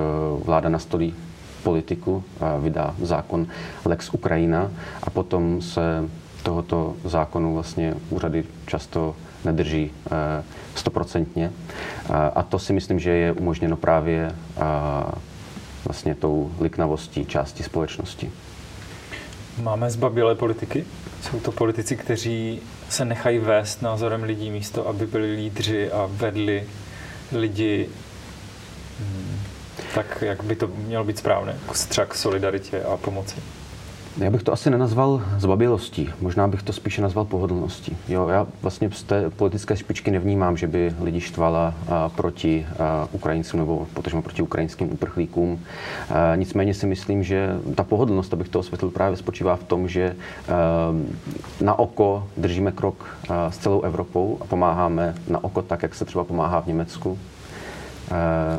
vláda 0.44 0.68
nastolí 0.68 1.14
politiku, 1.62 2.24
vydá 2.60 2.94
zákon 3.02 3.46
Lex 3.84 4.10
Ukrajina 4.10 4.70
a 5.02 5.10
potom 5.10 5.62
se 5.62 6.08
tohoto 6.42 6.96
zákonu 7.04 7.54
vlastně 7.54 7.94
úřady 8.10 8.44
často 8.66 9.16
nedrží 9.44 9.90
stoprocentně. 10.74 11.52
A 12.34 12.42
to 12.42 12.58
si 12.58 12.72
myslím, 12.72 12.98
že 12.98 13.10
je 13.10 13.32
umožněno 13.32 13.76
právě 13.76 14.32
vlastně 15.84 16.14
tou 16.14 16.52
liknavostí 16.60 17.26
části 17.26 17.62
společnosti. 17.62 18.32
Máme 19.62 19.90
zbabilé 19.90 20.34
politiky? 20.34 20.84
Jsou 21.22 21.40
to 21.40 21.52
politici, 21.52 21.96
kteří 21.96 22.60
se 22.88 23.04
nechají 23.04 23.38
vést 23.38 23.82
názorem 23.82 24.22
lidí 24.22 24.50
místo, 24.50 24.88
aby 24.88 25.06
byli 25.06 25.34
lídři 25.34 25.90
a 25.92 26.08
vedli 26.10 26.66
lidi 27.32 27.88
hmm, 28.98 29.40
tak, 29.94 30.22
jak 30.26 30.44
by 30.44 30.56
to 30.56 30.66
mělo 30.66 31.04
být 31.04 31.18
správné, 31.18 31.58
třeba 31.88 32.06
k 32.06 32.14
solidaritě 32.14 32.82
a 32.82 32.96
pomoci. 32.96 33.36
Já 34.18 34.30
bych 34.30 34.42
to 34.42 34.52
asi 34.52 34.70
nenazval 34.70 35.22
zbabilostí, 35.38 36.10
možná 36.20 36.48
bych 36.48 36.62
to 36.62 36.72
spíše 36.72 37.02
nazval 37.02 37.24
pohodlností. 37.24 37.96
Jo, 38.08 38.28
já 38.28 38.46
vlastně 38.62 38.90
z 38.90 39.02
té 39.02 39.30
politické 39.30 39.76
špičky 39.76 40.10
nevnímám, 40.10 40.56
že 40.56 40.66
by 40.66 40.94
lidi 41.00 41.20
štvala 41.20 41.74
a, 41.88 42.08
proti 42.08 42.66
a, 42.78 43.08
Ukrajincům 43.12 43.60
nebo 43.60 43.86
protože 43.94 44.20
proti 44.22 44.42
ukrajinským 44.42 44.92
uprchlíkům. 44.92 45.60
A, 46.10 46.36
nicméně 46.36 46.74
si 46.74 46.86
myslím, 46.86 47.22
že 47.22 47.48
ta 47.74 47.84
pohodlnost, 47.84 48.34
abych 48.34 48.48
to 48.48 48.58
osvětlil, 48.58 48.90
právě 48.90 49.16
spočívá 49.16 49.56
v 49.56 49.64
tom, 49.64 49.88
že 49.88 50.16
na 51.60 51.78
oko 51.78 52.26
držíme 52.36 52.72
krok 52.72 53.16
s 53.50 53.58
celou 53.58 53.80
Evropou 53.80 54.38
a 54.40 54.44
pomáháme 54.44 55.14
na 55.28 55.44
oko 55.44 55.62
tak, 55.62 55.82
jak 55.82 55.94
se 55.94 56.04
třeba 56.04 56.24
pomáhá 56.24 56.60
v 56.60 56.66
Německu, 56.66 57.18
Eh, 57.20 57.39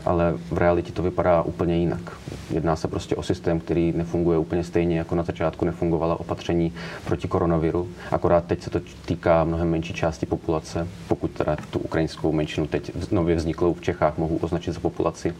ale 0.05 0.33
v 0.51 0.57
realitě 0.57 0.91
to 0.91 1.03
vypadá 1.03 1.41
úplně 1.41 1.77
jinak. 1.77 2.17
Jedná 2.49 2.75
se 2.75 2.87
prostě 2.87 3.15
o 3.15 3.23
systém, 3.23 3.59
který 3.59 3.93
nefunguje 3.95 4.37
úplně 4.37 4.63
stejně, 4.63 4.97
jako 4.97 5.15
na 5.15 5.23
začátku 5.23 5.65
nefungovala 5.65 6.19
opatření 6.19 6.73
proti 7.05 7.27
koronaviru. 7.27 7.87
Akorát 8.11 8.45
teď 8.45 8.63
se 8.63 8.69
to 8.69 8.79
týká 9.05 9.43
mnohem 9.43 9.69
menší 9.69 9.93
části 9.93 10.25
populace, 10.25 10.87
pokud 11.07 11.31
teda 11.31 11.57
tu 11.69 11.79
ukrajinskou 11.79 12.31
menšinu 12.31 12.67
teď 12.67 13.11
nově 13.11 13.35
vzniklou 13.35 13.73
v 13.73 13.81
Čechách 13.81 14.17
mohu 14.17 14.37
označit 14.41 14.71
za 14.71 14.79
populaci. 14.79 15.33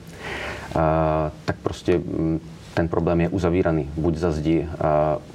A, 0.76 1.32
tak 1.46 1.56
prostě 1.64 1.98
mm, 1.98 2.40
ten 2.74 2.88
problém 2.88 3.22
je 3.22 3.30
uzavíraný 3.30 3.90
buď 3.98 4.16
za 4.16 4.32
zdi 4.32 4.68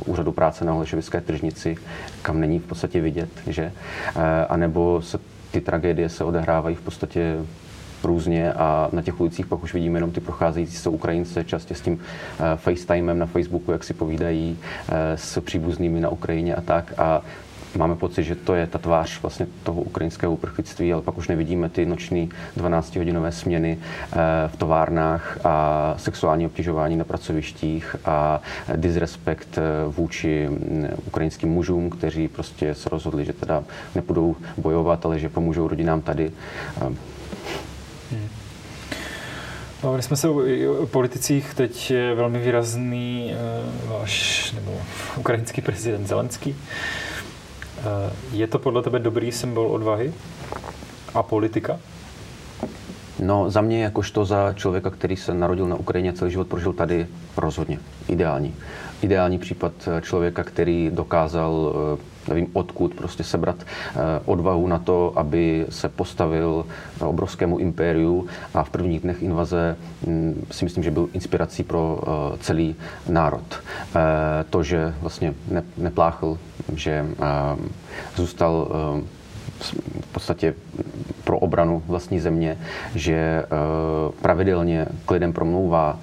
úřadu 0.06 0.32
práce 0.32 0.64
na 0.64 0.72
Holešovické 0.72 1.20
tržnici, 1.20 1.76
kam 2.22 2.40
není 2.40 2.58
v 2.58 2.66
podstatě 2.66 3.00
vidět, 3.00 3.28
že? 3.46 3.72
A, 4.14 4.42
anebo 4.42 5.02
se 5.02 5.18
ty 5.50 5.60
tragédie 5.60 6.08
se 6.08 6.24
odehrávají 6.24 6.76
v 6.76 6.80
podstatě 6.80 7.36
různě 8.06 8.52
a 8.52 8.88
na 8.92 9.02
těch 9.02 9.20
ulicích 9.20 9.46
pak 9.46 9.62
už 9.62 9.74
vidíme 9.74 9.96
jenom 9.96 10.10
ty 10.10 10.20
procházející 10.20 10.76
jsou 10.76 10.90
Ukrajince, 10.90 11.44
častě 11.44 11.74
s 11.74 11.80
tím 11.80 11.94
uh, 11.94 12.00
FaceTimem 12.56 13.18
na 13.18 13.26
Facebooku, 13.26 13.72
jak 13.72 13.84
si 13.84 13.94
povídají 13.94 14.58
uh, 14.58 14.94
s 15.14 15.40
příbuznými 15.40 16.00
na 16.00 16.08
Ukrajině 16.08 16.54
a 16.54 16.60
tak. 16.60 16.92
A 16.98 17.22
máme 17.76 17.96
pocit, 17.96 18.22
že 18.24 18.34
to 18.34 18.54
je 18.54 18.66
ta 18.66 18.78
tvář 18.78 19.22
vlastně 19.22 19.46
toho 19.62 19.80
ukrajinského 19.80 20.32
uprchlictví, 20.32 20.92
ale 20.92 21.02
pak 21.02 21.18
už 21.18 21.28
nevidíme 21.28 21.68
ty 21.68 21.86
noční 21.86 22.30
12-hodinové 22.58 23.28
směny 23.28 23.78
uh, 23.78 24.18
v 24.46 24.56
továrnách 24.56 25.38
a 25.44 25.94
sexuální 25.96 26.46
obtěžování 26.46 26.96
na 26.96 27.04
pracovištích 27.04 27.96
a 28.04 28.40
disrespekt 28.76 29.58
vůči 29.96 30.48
mm, 30.48 30.88
ukrajinským 31.06 31.48
mužům, 31.48 31.90
kteří 31.90 32.28
prostě 32.28 32.74
se 32.74 32.88
rozhodli, 32.88 33.24
že 33.24 33.32
teda 33.32 33.64
nepůjdou 33.94 34.36
bojovat, 34.56 35.06
ale 35.06 35.18
že 35.18 35.28
pomůžou 35.28 35.68
rodinám 35.68 36.00
tady. 36.00 36.32
Hmm. 38.10 38.28
Bavili 39.82 40.02
jsme 40.02 40.16
se 40.16 40.28
o 40.28 40.86
politicích, 40.86 41.54
teď 41.54 41.90
je 41.90 42.14
velmi 42.14 42.38
výrazný 42.38 43.34
uh, 43.84 43.90
váš 43.90 44.52
nebo 44.52 44.80
ukrajinský 45.16 45.60
prezident 45.60 46.06
Zelenský. 46.06 46.50
Uh, 46.50 47.84
je 48.32 48.46
to 48.46 48.58
podle 48.58 48.82
tebe 48.82 48.98
dobrý 48.98 49.32
symbol 49.32 49.66
odvahy 49.66 50.12
a 51.14 51.22
politika? 51.22 51.78
No, 53.18 53.50
za 53.50 53.60
mě 53.60 53.84
jakožto 53.84 54.24
za 54.24 54.52
člověka, 54.52 54.90
který 54.90 55.16
se 55.16 55.34
narodil 55.34 55.68
na 55.68 55.76
Ukrajině, 55.76 56.12
celý 56.12 56.30
život 56.30 56.46
prožil 56.46 56.72
tady, 56.72 57.06
rozhodně. 57.36 57.78
Ideální. 58.08 58.54
Ideální 59.02 59.38
případ 59.38 59.72
člověka, 60.00 60.44
který 60.44 60.90
dokázal 60.94 61.74
nevím 62.28 62.46
odkud, 62.52 62.94
prostě 62.94 63.24
sebrat 63.24 63.56
eh, 63.60 63.98
odvahu 64.24 64.66
na 64.66 64.78
to, 64.78 65.12
aby 65.16 65.66
se 65.68 65.88
postavil 65.88 66.66
obrovskému 67.00 67.58
impériu 67.58 68.26
a 68.54 68.64
v 68.64 68.70
prvních 68.70 69.00
dnech 69.00 69.22
invaze 69.22 69.76
hm, 70.06 70.46
si 70.50 70.64
myslím, 70.64 70.84
že 70.84 70.90
byl 70.90 71.08
inspirací 71.12 71.62
pro 71.62 72.00
eh, 72.02 72.38
celý 72.40 72.76
národ. 73.08 73.46
Eh, 73.54 74.44
to, 74.50 74.62
že 74.62 74.94
vlastně 75.00 75.34
nepláchl, 75.76 76.38
že 76.74 77.06
zůstal 78.16 78.68
v 80.00 80.12
podstatě 80.12 80.54
pro 81.24 81.38
obranu 81.38 81.82
vlastní 81.86 82.20
země, 82.20 82.58
že 82.94 83.44
pravidelně 84.22 84.86
k 85.06 85.10
lidem 85.10 85.32
promlouvá, 85.32 85.98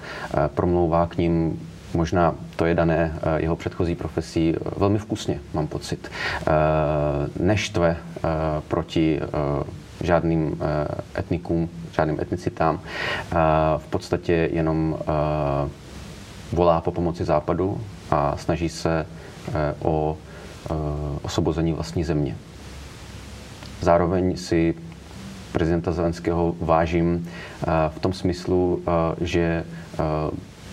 promlouvá 0.54 1.06
k 1.06 1.18
ním 1.18 1.60
Možná 1.94 2.34
to 2.56 2.66
je 2.66 2.74
dané 2.74 3.14
eh, 3.14 3.42
jeho 3.42 3.56
předchozí 3.56 3.94
profesí 3.94 4.54
eh, 4.56 4.70
velmi 4.76 4.98
vkusně, 4.98 5.40
mám 5.54 5.66
pocit. 5.66 6.10
Eh, 6.40 6.50
neštve 7.40 7.96
proti 8.68 9.20
žádným 10.00 10.60
etnikům, 11.18 11.70
žádným 11.92 12.20
etnicitám. 12.20 12.80
V 13.78 13.86
podstatě 13.90 14.48
jenom 14.52 14.98
volá 16.52 16.80
po 16.80 16.90
pomoci 16.90 17.24
západu 17.24 17.80
a 18.10 18.36
snaží 18.36 18.68
se 18.68 19.06
o 19.80 20.16
osvobození 21.22 21.72
vlastní 21.72 22.04
země. 22.04 22.36
Zároveň 23.80 24.36
si 24.36 24.74
prezidenta 25.52 25.92
Zelenského 25.92 26.54
vážím 26.60 27.28
v 27.88 27.98
tom 27.98 28.12
smyslu, 28.12 28.82
že 29.20 29.64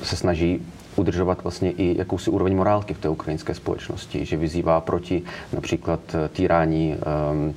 se 0.03 0.15
snaží 0.15 0.62
udržovat 0.95 1.43
vlastně 1.43 1.71
i 1.71 1.97
jakousi 1.97 2.30
úroveň 2.30 2.56
morálky 2.56 2.93
v 2.93 2.99
té 2.99 3.10
ukrajinské 3.10 3.54
společnosti, 3.54 4.25
že 4.25 4.38
vyzývá 4.38 4.82
proti 4.82 5.23
například 5.54 5.99
eh, 6.13 6.30
týrání 6.30 6.95
um, 7.32 7.54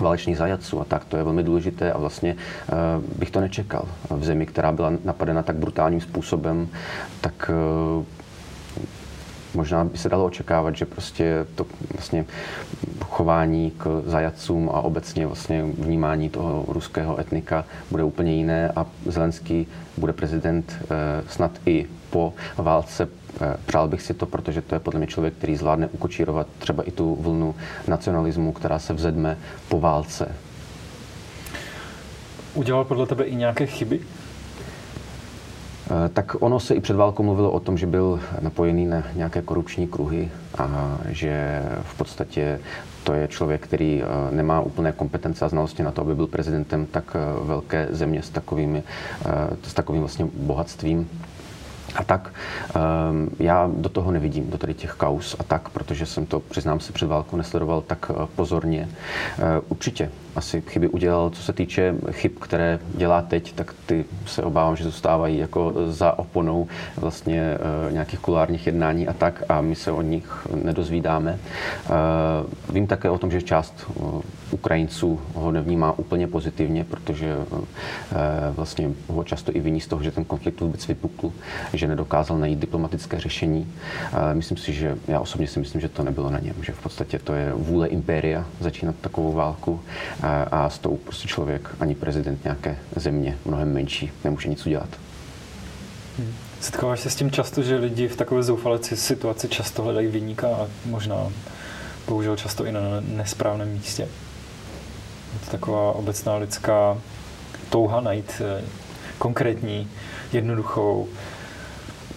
válečných 0.00 0.36
zajaců 0.36 0.80
a 0.80 0.84
tak. 0.84 1.04
To 1.04 1.16
je 1.16 1.22
velmi 1.22 1.42
důležité 1.42 1.92
a 1.92 1.98
vlastně 1.98 2.34
uh, 2.34 3.18
bych 3.18 3.30
to 3.30 3.40
nečekal. 3.40 3.84
V 4.10 4.24
zemi, 4.24 4.46
která 4.46 4.72
byla 4.72 4.92
napadena 5.04 5.42
tak 5.42 5.56
brutálním 5.56 6.00
způsobem, 6.00 6.68
tak 7.20 7.50
uh, 7.96 8.04
možná 9.54 9.84
by 9.84 9.98
se 9.98 10.08
dalo 10.08 10.24
očekávat, 10.24 10.76
že 10.76 10.86
prostě 10.86 11.46
to 11.54 11.66
vlastně 11.92 12.24
chování 13.04 13.70
k 13.70 14.02
zajacům 14.06 14.70
a 14.74 14.80
obecně 14.80 15.26
vlastně 15.26 15.64
vnímání 15.78 16.30
toho 16.30 16.64
ruského 16.68 17.20
etnika 17.20 17.64
bude 17.90 18.04
úplně 18.04 18.34
jiné 18.34 18.72
a 18.76 18.86
Zelenský 19.06 19.66
bude 19.96 20.12
prezident 20.12 20.72
snad 21.28 21.50
i 21.66 21.86
po 22.12 22.32
válce. 22.56 23.08
Eh, 23.40 23.56
přál 23.66 23.88
bych 23.88 24.02
si 24.02 24.14
to, 24.14 24.26
protože 24.26 24.62
to 24.62 24.74
je 24.74 24.78
podle 24.78 24.98
mě 24.98 25.06
člověk, 25.06 25.34
který 25.34 25.56
zvládne 25.56 25.88
ukočírovat 25.92 26.46
třeba 26.58 26.82
i 26.82 26.90
tu 26.90 27.16
vlnu 27.20 27.54
nacionalismu, 27.88 28.52
která 28.52 28.78
se 28.78 28.92
vzedme 28.92 29.38
po 29.68 29.80
válce. 29.80 30.28
Udělal 32.54 32.84
podle 32.84 33.06
tebe 33.06 33.24
i 33.24 33.34
nějaké 33.34 33.66
chyby? 33.66 34.00
Eh, 34.00 36.08
tak 36.08 36.42
ono 36.42 36.60
se 36.60 36.74
i 36.74 36.80
před 36.80 36.96
válkou 36.96 37.22
mluvilo 37.22 37.50
o 37.50 37.60
tom, 37.60 37.78
že 37.78 37.86
byl 37.86 38.20
napojený 38.40 38.86
na 38.86 39.02
nějaké 39.14 39.42
korupční 39.42 39.86
kruhy 39.86 40.30
a 40.58 40.98
že 41.08 41.62
v 41.82 41.96
podstatě 41.96 42.60
to 43.04 43.12
je 43.12 43.28
člověk, 43.28 43.60
který 43.60 44.02
eh, 44.02 44.06
nemá 44.34 44.60
úplné 44.60 44.92
kompetence 44.92 45.44
a 45.44 45.48
znalosti 45.48 45.82
na 45.82 45.90
to, 45.90 46.02
aby 46.02 46.14
byl 46.14 46.26
prezidentem 46.26 46.86
tak 46.86 47.16
velké 47.42 47.88
země 47.90 48.22
s, 48.22 48.30
takovými, 48.30 48.82
s 49.62 49.74
takovým 49.74 50.02
vlastně 50.02 50.26
bohatstvím 50.34 51.08
a 51.96 52.04
tak 52.04 52.32
um, 53.10 53.30
já 53.38 53.70
do 53.76 53.88
toho 53.88 54.10
nevidím, 54.10 54.50
do 54.50 54.58
tady 54.58 54.74
těch 54.74 54.92
kaus 54.92 55.36
a 55.38 55.42
tak, 55.42 55.68
protože 55.68 56.06
jsem 56.06 56.26
to, 56.26 56.40
přiznám 56.40 56.80
se, 56.80 56.92
před 56.92 57.06
válkou 57.06 57.36
nesledoval 57.36 57.80
tak 57.80 58.10
uh, 58.10 58.26
pozorně. 58.26 58.88
Uh, 59.38 59.44
určitě 59.68 60.10
asi 60.36 60.60
chyby 60.60 60.88
udělal. 60.88 61.30
Co 61.30 61.42
se 61.42 61.52
týče 61.52 61.94
chyb, 62.10 62.32
které 62.40 62.78
dělá 62.94 63.22
teď, 63.22 63.52
tak 63.52 63.74
ty 63.86 64.04
se 64.26 64.42
obávám, 64.42 64.76
že 64.76 64.84
zůstávají 64.84 65.38
jako 65.38 65.72
za 65.86 66.18
oponou 66.18 66.66
vlastně 66.96 67.58
uh, 67.86 67.92
nějakých 67.92 68.18
kulárních 68.18 68.66
jednání 68.66 69.08
a 69.08 69.12
tak 69.12 69.42
a 69.48 69.60
my 69.60 69.74
se 69.74 69.92
o 69.92 70.02
nich 70.02 70.46
nedozvídáme. 70.64 71.38
Uh, 71.38 72.74
vím 72.74 72.86
také 72.86 73.10
o 73.10 73.18
tom, 73.18 73.30
že 73.30 73.42
část 73.42 73.86
uh, 73.94 74.20
Ukrajinců 74.50 75.20
ho 75.34 75.52
nevnímá 75.52 75.98
úplně 75.98 76.26
pozitivně, 76.26 76.84
protože 76.84 77.36
vlastně 78.56 78.90
ho 79.08 79.24
často 79.24 79.56
i 79.56 79.60
viní 79.60 79.80
z 79.80 79.86
toho, 79.86 80.02
že 80.02 80.10
ten 80.10 80.24
konflikt 80.24 80.60
vůbec 80.60 80.88
vypukl, 80.88 81.32
že 81.72 81.88
nedokázal 81.88 82.38
najít 82.38 82.58
diplomatické 82.58 83.20
řešení. 83.20 83.72
Myslím 84.32 84.56
si, 84.56 84.72
že 84.72 84.96
já 85.08 85.20
osobně 85.20 85.46
si 85.46 85.60
myslím, 85.60 85.80
že 85.80 85.88
to 85.88 86.02
nebylo 86.02 86.30
na 86.30 86.38
něm, 86.38 86.54
že 86.62 86.72
v 86.72 86.82
podstatě 86.82 87.18
to 87.18 87.34
je 87.34 87.52
vůle 87.52 87.88
impéria 87.88 88.44
začínat 88.60 88.94
takovou 89.00 89.32
válku 89.32 89.80
a 90.22 90.70
s 90.70 90.78
tou 90.78 90.96
prostě 90.96 91.28
člověk 91.28 91.70
ani 91.80 91.94
prezident 91.94 92.44
nějaké 92.44 92.78
země 92.96 93.38
mnohem 93.44 93.72
menší 93.72 94.12
nemůže 94.24 94.48
nic 94.48 94.66
udělat. 94.66 94.88
Hmm. 96.18 96.34
Setkáváš 96.60 97.00
se 97.00 97.10
s 97.10 97.16
tím 97.16 97.30
často, 97.30 97.62
že 97.62 97.76
lidi 97.76 98.08
v 98.08 98.16
takové 98.16 98.42
zoufalé 98.42 98.78
situaci 98.82 99.48
často 99.48 99.82
hledají 99.82 100.06
vyníka 100.06 100.48
a 100.48 100.66
možná 100.84 101.28
bohužel 102.08 102.36
často 102.36 102.64
i 102.64 102.72
na 102.72 102.80
nesprávném 103.00 103.68
místě? 103.68 104.02
Je 105.32 105.38
to 105.44 105.50
taková 105.50 105.92
obecná 105.92 106.36
lidská 106.36 106.98
touha 107.70 108.00
najít 108.00 108.42
eh, 108.44 108.64
konkrétní, 109.18 109.88
jednoduchou 110.32 111.08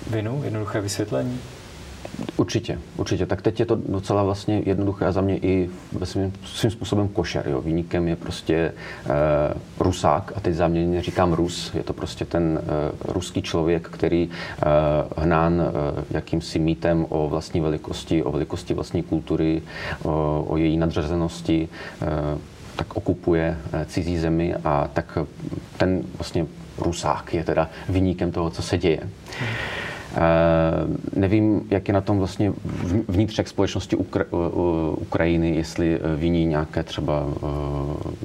vinu, 0.08 0.42
jednoduché 0.44 0.82
vysvětlení? 0.82 1.40
Určitě, 2.38 2.80
určitě. 2.98 3.26
Tak 3.26 3.42
teď 3.42 3.60
je 3.60 3.66
to 3.66 3.76
docela 3.76 4.24
vlastně 4.24 4.62
jednoduché 4.66 5.06
a 5.06 5.12
za 5.12 5.22
mě 5.22 5.38
i 5.38 5.70
svým, 6.04 6.34
svým 6.46 6.72
způsobem 6.72 7.08
košer. 7.08 7.48
Jo. 7.48 7.62
Výnikem 7.62 8.08
je 8.08 8.16
prostě 8.16 8.56
e, 8.56 8.74
Rusák 9.80 10.34
a 10.36 10.40
teď 10.40 10.56
mě 10.68 11.02
říkám 11.02 11.34
Rus. 11.34 11.74
Je 11.74 11.84
to 11.84 11.94
prostě 11.94 12.26
ten 12.26 12.60
e, 12.62 13.12
ruský 13.14 13.42
člověk, 13.42 13.90
který 13.90 14.30
e, 14.30 15.22
hnán 15.22 15.62
e, 15.62 15.66
jakýmsi 16.12 16.60
mýtem 16.60 17.06
o 17.10 17.30
vlastní 17.30 17.62
velikosti, 17.62 18.24
o 18.24 18.32
velikosti 18.32 18.74
vlastní 18.74 19.04
kultury, 19.04 19.62
o, 20.04 20.46
o 20.48 20.58
její 20.58 20.78
nadřazenosti, 20.78 21.70
e, 22.02 22.38
tak 22.76 22.98
okupuje 22.98 23.58
cizí 23.86 24.18
zemi 24.18 24.56
a 24.64 24.90
tak 24.94 25.18
ten 25.78 26.04
vlastně 26.18 26.46
Rusák 26.78 27.34
je 27.34 27.44
teda 27.44 27.70
vyníkem 27.90 28.32
toho, 28.32 28.50
co 28.50 28.62
se 28.62 28.78
děje. 28.78 29.00
Hmm. 29.40 29.85
Eh, 30.16 30.22
nevím, 31.16 31.68
jak 31.72 31.88
je 31.88 31.94
na 31.94 32.02
tom 32.02 32.18
vlastně 32.18 32.54
vnitřek 33.08 33.48
společnosti 33.48 33.96
Ukra- 33.96 34.26
Ukrajiny, 34.98 35.56
jestli 35.56 35.96
eh, 35.96 36.16
viní 36.16 36.46
nějaké 36.46 36.84
třeba 36.84 37.26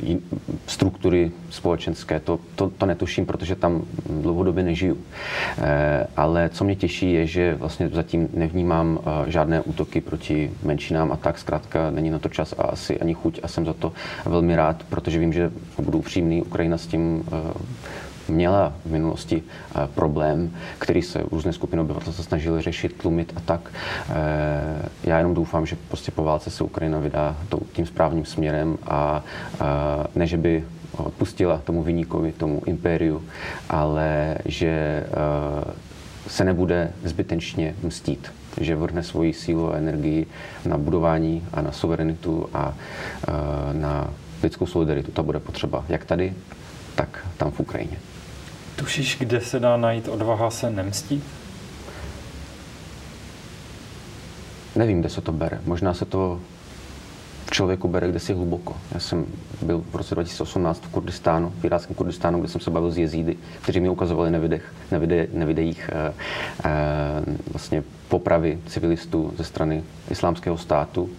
eh, 0.03 0.16
struktury 0.66 1.33
společenské, 1.50 2.20
to, 2.20 2.38
to, 2.55 2.70
to 2.79 2.87
netuším, 2.87 3.26
protože 3.26 3.55
tam 3.55 3.83
dlouhodobě 4.11 4.64
nežiju. 4.64 4.96
Ale 6.16 6.48
co 6.48 6.64
mě 6.64 6.76
těší 6.76 7.12
je, 7.12 7.26
že 7.26 7.55
vlastně 7.55 7.88
zatím 7.88 8.29
nevnímám 8.35 8.98
žádné 9.26 9.61
útoky 9.61 10.00
proti 10.00 10.50
menšinám 10.62 11.12
a 11.12 11.16
tak 11.16 11.38
zkrátka 11.38 11.90
není 11.90 12.11
na 12.11 12.18
to 12.18 12.29
čas 12.29 12.55
a 12.59 12.62
asi 12.62 13.00
ani 13.00 13.14
chuť 13.14 13.40
a 13.42 13.48
jsem 13.48 13.66
za 13.66 13.72
to 13.72 13.92
velmi 14.24 14.57
rád, 14.57 14.83
protože 14.88 15.18
vím, 15.18 15.33
že 15.33 15.50
budu 15.83 15.98
upřímný, 15.98 16.42
Ukrajina 16.42 16.79
s 16.79 16.87
tím 16.87 17.24
měla 18.30 18.72
v 18.84 18.90
minulosti 18.90 19.42
eh, 19.42 19.88
problém, 19.94 20.50
který 20.78 21.02
se 21.02 21.22
různé 21.30 21.52
skupiny 21.52 21.82
obyvatelstva 21.82 22.24
snažili 22.24 22.62
řešit, 22.62 22.96
tlumit 22.96 23.32
a 23.36 23.40
tak. 23.40 23.72
Eh, 24.10 24.88
já 25.04 25.18
jenom 25.18 25.34
doufám, 25.34 25.66
že 25.66 25.76
prostě 25.88 26.12
po 26.12 26.24
válce 26.24 26.50
se 26.50 26.64
Ukrajina 26.64 26.98
vydá 26.98 27.36
tím 27.72 27.86
správným 27.86 28.24
směrem 28.24 28.78
a 28.86 29.24
ne, 30.14 30.26
že 30.26 30.36
by 30.36 30.64
odpustila 30.96 31.58
tomu 31.64 31.82
vyníkovi, 31.82 32.32
tomu 32.32 32.62
impériu, 32.66 33.22
ale 33.68 34.38
že 34.44 34.68
eh, 34.68 35.06
se 36.26 36.44
nebude 36.44 36.92
zbytečně 37.04 37.74
mstít 37.82 38.32
že 38.60 38.76
vrhne 38.76 39.02
svoji 39.02 39.32
sílu 39.32 39.72
a 39.72 39.76
energii 39.76 40.26
na 40.66 40.78
budování 40.78 41.44
a 41.52 41.62
na 41.62 41.72
suverenitu 41.72 42.48
a 42.54 42.74
na 43.72 44.10
lidskou 44.42 44.66
solidaritu. 44.66 45.12
To 45.12 45.22
bude 45.22 45.40
potřeba 45.40 45.84
jak 45.88 46.04
tady, 46.04 46.34
tak 46.94 47.26
tam 47.36 47.50
v 47.50 47.60
Ukrajině. 47.60 47.96
Tušíš, 48.80 49.16
kde 49.18 49.40
se 49.40 49.60
dá 49.60 49.76
najít 49.76 50.08
odvaha 50.08 50.50
se 50.50 50.70
nemstít? 50.70 51.24
Nevím, 54.76 55.00
kde 55.00 55.08
se 55.08 55.20
to 55.20 55.32
bere. 55.32 55.58
Možná 55.64 55.94
se 55.94 56.04
to 56.04 56.40
v 57.46 57.50
člověku 57.50 57.88
bere 57.88 58.08
kde 58.08 58.20
si 58.20 58.32
hluboko. 58.32 58.76
Já 58.94 59.00
jsem 59.00 59.26
byl 59.62 59.84
v 59.90 59.96
roce 59.96 60.14
2018 60.14 60.84
v 60.84 60.88
Kurdistánu, 60.88 61.52
v 61.60 61.64
iráckém 61.64 61.96
Kurdistánu, 61.96 62.40
kde 62.40 62.48
jsem 62.48 62.60
se 62.60 62.70
bavil 62.70 62.90
s 62.90 62.98
jezídy, 62.98 63.36
kteří 63.62 63.80
mi 63.80 63.88
ukazovali 63.88 64.30
na, 64.30 64.38
videch, 64.38 64.74
na, 64.90 64.98
vide, 64.98 65.26
na 65.32 65.46
videích 65.46 65.90
eh, 65.92 66.12
eh, 66.64 66.70
vlastně 67.52 67.82
popravy 68.08 68.58
civilistů 68.66 69.32
ze 69.38 69.44
strany 69.44 69.84
islámského 70.10 70.58
státu. 70.58 71.10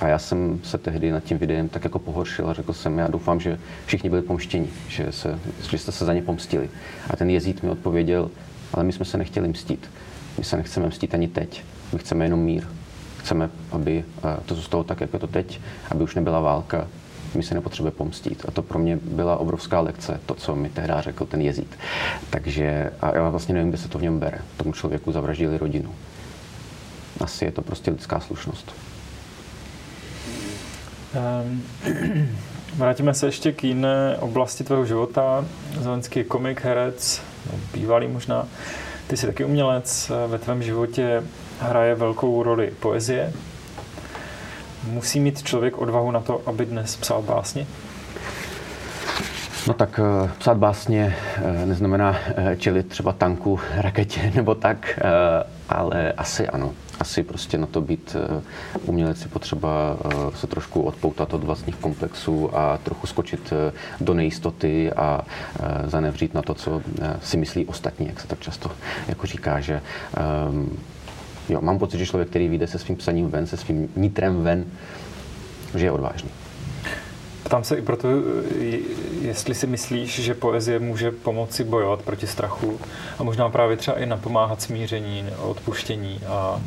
A 0.00 0.08
já 0.08 0.18
jsem 0.18 0.60
se 0.64 0.78
tehdy 0.78 1.12
nad 1.12 1.24
tím 1.24 1.38
videem 1.38 1.68
tak 1.68 1.84
jako 1.84 1.98
pohoršil 1.98 2.50
a 2.50 2.54
řekl 2.54 2.72
jsem, 2.72 2.98
já 2.98 3.08
doufám, 3.08 3.40
že 3.40 3.58
všichni 3.86 4.10
byli 4.10 4.22
pomštěni, 4.22 4.68
že, 4.88 5.12
se, 5.12 5.38
že 5.70 5.78
jste 5.78 5.92
se 5.92 6.04
za 6.04 6.12
ně 6.12 6.22
pomstili. 6.22 6.70
A 7.10 7.16
ten 7.16 7.30
jezíd 7.30 7.62
mi 7.62 7.70
odpověděl, 7.70 8.30
ale 8.74 8.84
my 8.84 8.92
jsme 8.92 9.04
se 9.04 9.18
nechtěli 9.18 9.48
mstít. 9.48 9.90
My 10.38 10.44
se 10.44 10.56
nechceme 10.56 10.86
mstít 10.86 11.14
ani 11.14 11.28
teď. 11.28 11.64
My 11.92 11.98
chceme 11.98 12.24
jenom 12.24 12.40
mír. 12.40 12.64
Chceme, 13.18 13.50
aby 13.72 14.04
eh, 14.24 14.36
to 14.46 14.54
zůstalo 14.54 14.84
tak, 14.84 15.00
jak 15.00 15.12
je 15.12 15.18
to 15.18 15.26
teď, 15.26 15.60
aby 15.90 16.04
už 16.04 16.14
nebyla 16.14 16.40
válka, 16.40 16.88
my 17.34 17.42
se 17.42 17.54
nepotřebuje 17.54 17.90
pomstít. 17.90 18.44
A 18.48 18.50
to 18.50 18.62
pro 18.62 18.78
mě 18.78 18.98
byla 19.02 19.36
obrovská 19.36 19.80
lekce, 19.80 20.20
to, 20.26 20.34
co 20.34 20.56
mi 20.56 20.68
tehdy 20.68 20.92
řekl 20.98 21.26
ten 21.26 21.40
jezít. 21.40 21.78
Takže 22.30 22.92
a 23.00 23.14
já 23.14 23.28
vlastně 23.28 23.54
nevím, 23.54 23.68
kde 23.68 23.78
se 23.78 23.88
to 23.88 23.98
v 23.98 24.02
něm 24.02 24.18
bere. 24.18 24.38
Tomu 24.56 24.72
člověku 24.72 25.12
zavraždili 25.12 25.58
rodinu. 25.58 25.94
Asi 27.20 27.44
je 27.44 27.52
to 27.52 27.62
prostě 27.62 27.90
lidská 27.90 28.20
slušnost. 28.20 28.72
Um, 31.14 31.62
vrátíme 32.76 33.14
se 33.14 33.26
ještě 33.26 33.52
k 33.52 33.64
jiné 33.64 34.16
oblasti 34.20 34.64
tvého 34.64 34.86
života. 34.86 35.44
Zelenský 35.80 36.18
je 36.18 36.24
komik, 36.24 36.64
herec, 36.64 37.22
no, 37.52 37.58
bývalý 37.72 38.08
možná. 38.08 38.48
Ty 39.06 39.16
jsi 39.16 39.26
taky 39.26 39.44
umělec, 39.44 40.12
ve 40.26 40.38
tvém 40.38 40.62
životě 40.62 41.22
hraje 41.60 41.94
velkou 41.94 42.42
roli 42.42 42.72
poezie. 42.80 43.32
Musí 44.84 45.20
mít 45.20 45.42
člověk 45.42 45.78
odvahu 45.78 46.10
na 46.10 46.20
to, 46.20 46.42
aby 46.46 46.66
dnes 46.66 46.96
psal 46.96 47.22
básně? 47.22 47.66
No 49.66 49.74
tak 49.74 50.00
eh, 50.02 50.30
psát 50.38 50.56
básně 50.56 51.16
eh, 51.36 51.66
neznamená 51.66 52.16
eh, 52.36 52.56
čelit 52.56 52.88
třeba 52.88 53.12
tanku, 53.12 53.60
raketě 53.76 54.32
nebo 54.34 54.54
tak, 54.54 54.98
ale 55.68 56.12
asi 56.12 56.48
ano 56.48 56.74
asi 57.00 57.22
prostě 57.22 57.58
na 57.58 57.66
to 57.66 57.80
být 57.80 58.16
eh, 58.18 58.42
umělec 58.84 59.22
je 59.22 59.28
potřeba 59.28 59.96
eh, 60.04 60.36
se 60.36 60.46
trošku 60.46 60.82
odpoutat 60.82 61.34
od 61.34 61.44
vlastních 61.44 61.76
komplexů 61.76 62.56
a 62.56 62.78
trochu 62.78 63.06
skočit 63.06 63.52
eh, 63.52 63.72
do 64.00 64.14
nejistoty 64.14 64.92
a 64.92 65.20
zanevřít 65.86 66.34
na 66.34 66.42
to, 66.42 66.54
co 66.54 66.82
si 67.22 67.36
myslí 67.36 67.66
ostatní, 67.66 68.06
jak 68.06 68.20
se 68.20 68.26
tak 68.26 68.40
často 68.40 68.70
jako 69.08 69.26
říká, 69.26 69.60
že 69.60 69.82
ehm, 70.16 70.70
jo, 71.48 71.60
mám 71.60 71.78
pocit, 71.78 71.98
že 71.98 72.06
člověk, 72.06 72.28
který 72.28 72.48
vyjde 72.48 72.66
se 72.66 72.78
svým 72.78 72.96
psaním 72.96 73.30
ven, 73.30 73.46
se 73.46 73.56
svým 73.56 73.88
nitrem 73.96 74.42
ven, 74.42 74.64
že 75.74 75.86
je 75.86 75.90
odvážný. 75.90 76.29
Ptám 77.50 77.64
se 77.64 77.76
i 77.76 77.82
proto, 77.82 78.08
jestli 79.20 79.54
si 79.54 79.66
myslíš, 79.66 80.20
že 80.20 80.34
poezie 80.34 80.78
může 80.78 81.10
pomoci 81.10 81.64
bojovat 81.64 82.02
proti 82.02 82.26
strachu 82.26 82.80
a 83.18 83.22
možná 83.22 83.48
právě 83.48 83.76
třeba 83.76 83.98
i 83.98 84.06
napomáhat 84.06 84.62
smíření, 84.62 85.24
odpuštění 85.38 86.20
a 86.28 86.60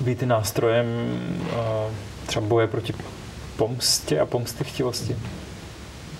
být 0.00 0.22
nástrojem 0.22 0.86
třeba 2.26 2.46
boje 2.46 2.66
proti 2.66 2.94
pomstě 3.56 4.20
a 4.20 4.26
pomstychtivosti. 4.26 5.16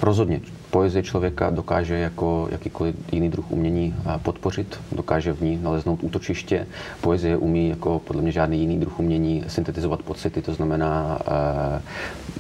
Rozhodně 0.03 0.41
poezie 0.71 1.03
člověka 1.03 1.51
dokáže 1.51 1.99
jako 1.99 2.49
jakýkoliv 2.51 2.97
jiný 3.13 3.29
druh 3.29 3.51
umění 3.51 3.95
podpořit, 4.23 4.81
dokáže 4.93 5.33
v 5.33 5.41
ní 5.41 5.59
naleznout 5.63 6.03
útočiště. 6.03 6.67
Poezie 7.01 7.37
umí 7.37 7.69
jako 7.69 7.99
podle 7.99 8.23
mě 8.23 8.33
žádný 8.33 8.61
jiný 8.61 8.79
druh 8.79 9.01
umění 9.01 9.45
syntetizovat 9.47 10.03
pocity, 10.03 10.43
to 10.43 10.55
znamená 10.55 11.19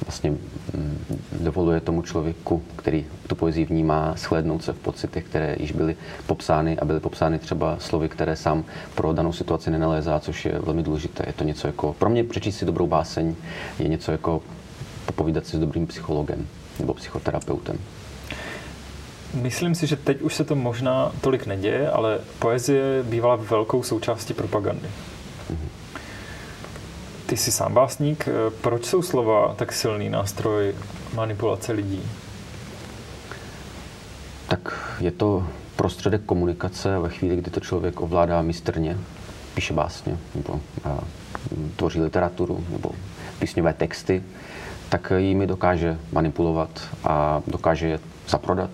vlastně 0.07 0.31
mm, 0.31 0.99
dovoluje 1.41 1.81
tomu 1.81 2.03
člověku, 2.03 2.63
který 2.77 3.07
tu 3.27 3.35
poezii 3.35 3.65
vnímá, 3.65 4.15
shlednout 4.17 4.65
se 4.65 4.73
v 4.73 4.79
pocitech, 4.79 5.25
které 5.25 5.57
již 5.61 5.73
byly 5.73 5.97
popsány 6.27 6.79
a 6.79 6.85
byly 6.85 7.01
popsány 7.01 7.39
třeba 7.39 7.77
slovy, 7.79 8.09
které 8.09 8.37
sám 8.37 8.65
pro 8.95 9.13
danou 9.13 9.33
situaci 9.33 9.71
nenalézá, 9.71 10.21
což 10.21 10.45
je 10.45 10.59
velmi 10.59 10.83
důležité. 10.83 11.25
Je 11.27 11.33
to 11.33 11.45
něco 11.45 11.67
jako, 11.67 11.93
pro 11.99 12.11
mě 12.11 12.25
přečíst 12.25 12.57
si 12.57 12.65
dobrou 12.65 12.87
báseň 12.87 13.35
je 13.79 13.89
něco 13.89 14.13
jako 14.13 14.43
popovídat 15.07 15.47
si 15.47 15.57
s 15.57 15.61
dobrým 15.61 15.87
psychologem 15.87 16.47
nebo 16.81 16.95
psychoterapeutem. 16.95 17.79
Myslím 19.35 19.75
si, 19.75 19.87
že 19.87 19.97
teď 19.97 20.21
už 20.21 20.35
se 20.35 20.45
to 20.45 20.55
možná 20.55 21.13
tolik 21.21 21.47
neděje, 21.47 21.91
ale 21.91 22.19
poezie 22.39 23.03
bývala 23.03 23.37
velkou 23.37 23.83
součástí 23.83 24.35
propagandy. 24.35 24.89
Ty 27.27 27.37
jsi 27.37 27.53
sám 27.53 27.75
básník. 27.75 28.29
Proč 28.61 28.85
jsou 28.85 29.03
slova 29.03 29.55
tak 29.55 29.73
silný 29.73 30.09
nástroj 30.11 30.75
manipulace 31.15 31.73
lidí? 31.73 32.03
Tak 34.49 34.95
je 35.01 35.11
to 35.11 35.47
prostředek 35.77 36.23
komunikace 36.27 36.99
ve 36.99 37.09
chvíli, 37.09 37.37
kdy 37.37 37.51
to 37.51 37.61
člověk 37.61 38.01
ovládá 38.01 38.43
mistrně, 38.43 38.99
píše 39.55 39.75
básně 39.75 40.19
nebo 40.35 40.61
a, 40.85 40.99
tvoří 41.77 42.01
literaturu 42.01 42.65
nebo 42.71 42.91
písňové 43.39 43.75
texty, 43.75 44.23
tak 44.89 45.13
jimi 45.17 45.47
dokáže 45.47 45.99
manipulovat 46.13 46.89
a 47.05 47.43
dokáže 47.47 47.87
je 47.87 48.01
zaprodat. 48.29 48.71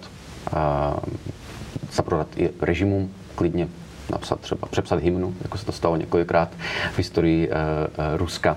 Zaprodat 1.93 2.29
i 2.37 2.51
režimům 2.61 3.11
klidně 3.35 3.69
napsat 4.11 4.41
třeba, 4.41 4.69
přepsat 4.69 5.01
hymnu, 5.01 5.35
jako 5.43 5.59
se 5.59 5.67
to 5.67 5.73
stalo 5.73 5.97
několikrát 5.97 6.49
v 6.93 6.99
historii 6.99 7.51
e, 7.51 7.53
e, 7.53 8.17
Ruska. 8.17 8.57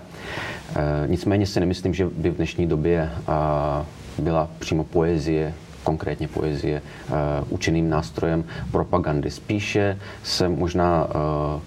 E, 0.76 1.08
nicméně 1.08 1.46
si 1.46 1.60
nemyslím, 1.60 1.94
že 1.94 2.06
by 2.06 2.30
v 2.30 2.36
dnešní 2.36 2.68
době 2.68 3.12
a, 3.28 3.86
byla 4.18 4.50
přímo 4.60 4.84
poezie 4.84 5.54
konkrétně 5.88 6.28
poezie, 6.28 6.82
uh, 6.82 7.16
účinným 7.50 7.90
nástrojem 7.90 8.44
propagandy. 8.72 9.32
Spíše 9.32 10.00
se 10.24 10.50
možná 10.50 11.06
uh, 11.06 11.62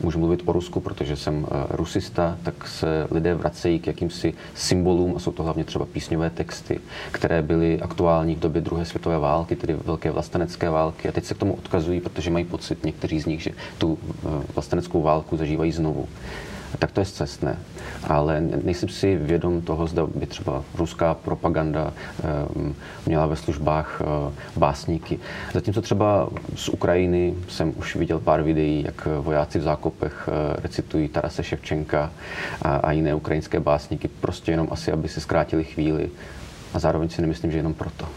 můžu 0.00 0.18
mluvit 0.18 0.42
o 0.44 0.52
Rusku, 0.52 0.80
protože 0.80 1.16
jsem 1.16 1.38
uh, 1.38 1.48
rusista, 1.70 2.38
tak 2.42 2.68
se 2.68 3.06
lidé 3.10 3.34
vracejí 3.34 3.78
k 3.78 3.86
jakýmsi 3.86 4.34
symbolům, 4.54 5.16
a 5.16 5.18
jsou 5.18 5.32
to 5.32 5.42
hlavně 5.42 5.64
třeba 5.64 5.86
písňové 5.86 6.30
texty, 6.30 6.80
které 7.12 7.42
byly 7.42 7.80
aktuální 7.80 8.34
v 8.34 8.40
době 8.40 8.62
druhé 8.62 8.84
světové 8.84 9.18
války, 9.18 9.56
tedy 9.56 9.76
velké 9.84 10.10
vlastenecké 10.10 10.70
války. 10.70 11.08
A 11.08 11.12
teď 11.12 11.24
se 11.24 11.34
k 11.34 11.38
tomu 11.38 11.54
odkazují, 11.54 12.00
protože 12.00 12.30
mají 12.30 12.44
pocit 12.44 12.84
někteří 12.84 13.20
z 13.20 13.26
nich, 13.26 13.42
že 13.42 13.50
tu 13.78 13.92
uh, 13.92 13.98
vlasteneckou 14.54 15.02
válku 15.02 15.36
zažívají 15.36 15.72
znovu 15.72 16.08
tak 16.78 16.92
to 16.92 17.00
je 17.00 17.06
zcestné. 17.06 17.58
Ale 18.08 18.40
nejsem 18.40 18.88
si 18.88 19.16
vědom 19.16 19.62
toho, 19.62 19.86
zda 19.86 20.06
by 20.06 20.26
třeba 20.26 20.62
ruská 20.74 21.14
propaganda 21.14 21.92
ehm, 22.24 22.74
měla 23.06 23.26
ve 23.26 23.36
službách 23.36 24.00
eh, 24.00 24.32
básníky. 24.56 25.18
Zatímco 25.54 25.82
třeba 25.82 26.28
z 26.54 26.68
Ukrajiny 26.68 27.34
jsem 27.48 27.72
už 27.76 27.96
viděl 27.96 28.18
pár 28.18 28.42
videí, 28.42 28.84
jak 28.84 29.08
vojáci 29.20 29.58
v 29.58 29.62
zákopech 29.62 30.28
eh, 30.28 30.60
recitují 30.62 31.08
Tarase 31.08 31.42
Ševčenka 31.42 32.10
a, 32.62 32.92
jiné 32.92 33.14
ukrajinské 33.14 33.60
básníky, 33.60 34.08
prostě 34.08 34.52
jenom 34.52 34.68
asi, 34.70 34.92
aby 34.92 35.08
se 35.08 35.20
zkrátili 35.20 35.64
chvíli. 35.64 36.10
A 36.74 36.78
zároveň 36.78 37.08
si 37.08 37.20
nemyslím, 37.20 37.52
že 37.52 37.58
jenom 37.58 37.74
proto. 37.74 38.08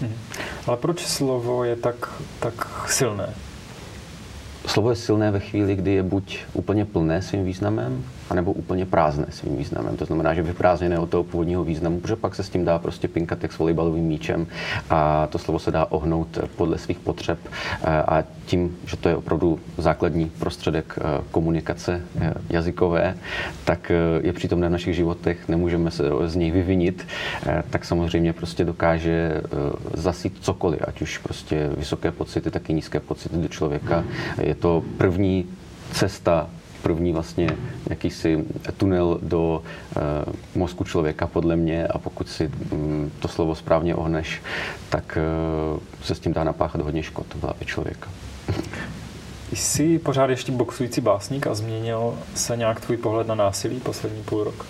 Hmm. 0.00 0.14
Ale 0.66 0.76
proč 0.76 1.06
slovo 1.06 1.64
je 1.64 1.76
tak, 1.76 2.08
tak 2.40 2.86
silné? 2.88 3.34
Slovo 4.74 4.90
je 4.90 4.96
silné 4.96 5.30
ve 5.30 5.40
chvíli, 5.40 5.76
kdy 5.76 5.92
je 5.92 6.02
buď 6.02 6.38
úplně 6.52 6.84
plné 6.84 7.22
svým 7.22 7.44
významem, 7.44 8.04
anebo 8.30 8.52
úplně 8.52 8.86
prázdné 8.86 9.26
svým 9.30 9.56
významem. 9.56 9.96
To 9.96 10.04
znamená, 10.04 10.34
že 10.34 10.42
vyprázdněné 10.42 10.98
od 10.98 11.10
toho 11.10 11.24
původního 11.24 11.64
významu, 11.64 12.00
protože 12.00 12.16
pak 12.16 12.34
se 12.34 12.42
s 12.42 12.48
tím 12.48 12.64
dá 12.64 12.78
prostě 12.78 13.08
pinkat 13.08 13.42
jak 13.42 13.52
s 13.52 13.58
volejbalovým 13.58 14.04
míčem 14.04 14.46
a 14.90 15.26
to 15.26 15.38
slovo 15.38 15.58
se 15.58 15.70
dá 15.70 15.86
ohnout 15.90 16.38
podle 16.56 16.78
svých 16.78 16.98
potřeb 16.98 17.38
a 17.84 18.22
tím, 18.46 18.76
že 18.86 18.96
to 18.96 19.08
je 19.08 19.16
opravdu 19.16 19.60
základní 19.78 20.30
prostředek 20.38 20.98
eh, 20.98 21.02
komunikace 21.30 22.02
eh, 22.20 22.34
jazykové, 22.50 23.16
tak 23.64 23.90
eh, 23.90 23.96
je 24.22 24.32
přítomné 24.32 24.68
v 24.68 24.72
našich 24.72 24.94
životech, 24.94 25.48
nemůžeme 25.48 25.90
se 25.90 26.04
z 26.26 26.36
něj 26.36 26.50
vyvinit, 26.50 27.06
tak 27.70 27.84
samozřejmě 27.84 28.32
prostě 28.32 28.64
dokáže 28.64 29.42
zasít 29.94 30.38
cokoliv, 30.40 30.80
ať 30.88 31.02
už 31.02 31.18
prostě 31.18 31.70
vysoké 31.76 32.10
pocity, 32.10 32.50
tak 32.50 32.70
i 32.70 32.74
nízké 32.74 33.00
pocity 33.00 33.36
do 33.36 33.48
člověka. 33.48 34.04
Je 34.42 34.54
to 34.54 34.82
první 34.98 35.46
cesta 35.92 36.50
první 36.84 37.12
vlastně 37.12 37.48
jakýsi 37.90 38.44
tunel 38.76 39.18
do 39.22 39.62
uh, 39.96 40.02
mozku 40.54 40.84
člověka, 40.84 41.26
podle 41.26 41.56
mě, 41.56 41.86
a 41.86 41.98
pokud 41.98 42.28
si 42.28 42.50
um, 42.70 43.10
to 43.18 43.28
slovo 43.28 43.54
správně 43.54 43.94
ohneš, 43.94 44.42
tak 44.88 45.18
uh, 45.74 45.80
se 46.02 46.14
s 46.14 46.20
tím 46.20 46.32
dá 46.32 46.44
napáchat 46.44 46.80
hodně 46.80 47.02
škod 47.02 47.26
v 47.34 47.42
hlavě 47.42 47.66
člověka. 47.66 48.08
Jsi 49.52 49.98
pořád 49.98 50.30
ještě 50.30 50.52
boxující 50.52 51.00
básník 51.00 51.46
a 51.46 51.54
změnil 51.54 52.14
se 52.34 52.56
nějak 52.56 52.80
tvůj 52.80 52.96
pohled 52.96 53.26
na 53.26 53.34
násilí 53.34 53.80
poslední 53.80 54.22
půl 54.22 54.44
rok? 54.44 54.66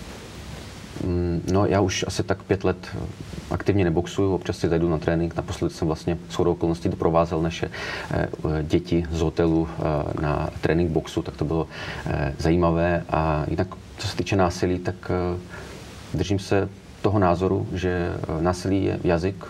Mm, 1.03 1.41
no, 1.51 1.65
já 1.65 1.81
už 1.81 2.05
asi 2.07 2.23
tak 2.23 2.43
pět 2.43 2.63
let 2.63 2.87
aktivně 3.51 3.83
neboxuju, 3.83 4.35
občas 4.35 4.57
si 4.57 4.69
zajdu 4.69 4.89
na 4.89 4.97
trénink. 4.97 5.35
Naposledy 5.35 5.73
jsem 5.73 5.87
vlastně 5.87 6.17
s 6.29 6.35
chodou 6.35 6.51
okolností 6.51 6.89
doprovázel 6.89 7.41
naše 7.41 7.71
eh, 8.11 8.27
děti 8.63 9.05
z 9.11 9.21
hotelu 9.21 9.67
eh, 9.69 10.21
na 10.21 10.49
trénink 10.61 10.91
boxu, 10.91 11.21
tak 11.21 11.37
to 11.37 11.45
bylo 11.45 11.67
eh, 12.05 12.33
zajímavé. 12.37 13.03
A 13.09 13.45
jinak, 13.47 13.67
co 13.97 14.07
se 14.07 14.17
týče 14.17 14.35
násilí, 14.35 14.79
tak 14.79 15.11
držím 16.13 16.39
se 16.39 16.69
toho 17.01 17.19
názoru, 17.19 17.67
že 17.73 18.13
násilí 18.39 18.83
je 18.83 18.99
jazyk, 19.03 19.45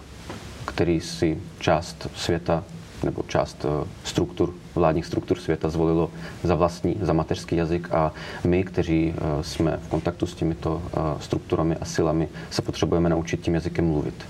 který 0.66 1.02
si 1.02 1.38
část 1.60 2.08
světa 2.16 2.64
nebo 3.04 3.24
část 3.28 3.66
struktur, 4.04 4.54
vládních 4.80 5.06
struktur 5.06 5.40
světa 5.40 5.70
zvolilo 5.70 6.10
za 6.44 6.56
vlastní, 6.56 6.96
za 7.02 7.14
mateřský 7.14 7.56
jazyk 7.56 7.88
a 7.92 8.14
my, 8.44 8.64
kteří 8.64 9.14
jsme 9.42 9.80
v 9.82 9.88
kontaktu 9.88 10.26
s 10.26 10.36
těmito 10.36 10.82
strukturami 11.20 11.76
a 11.76 11.86
silami, 11.86 12.28
se 12.52 12.62
potřebujeme 12.62 13.10
naučit 13.10 13.42
tím 13.42 13.54
jazykem 13.54 13.88
mluvit. 13.88 14.26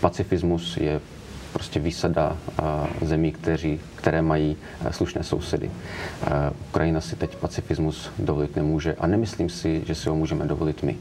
Pacifismus 0.00 0.76
je 0.76 1.00
prostě 1.52 1.80
výsada 1.80 2.36
zemí, 3.02 3.32
kteří, 3.32 3.80
které 3.94 4.22
mají 4.22 4.56
slušné 4.90 5.22
sousedy. 5.22 5.70
Ukrajina 6.68 7.00
si 7.00 7.16
teď 7.16 7.36
pacifismus 7.36 8.10
dovolit 8.18 8.56
nemůže 8.56 8.94
a 8.98 9.06
nemyslím 9.06 9.50
si, 9.50 9.82
že 9.86 9.94
si 9.94 10.08
ho 10.08 10.14
můžeme 10.14 10.46
dovolit 10.46 10.82
my. 10.82 10.96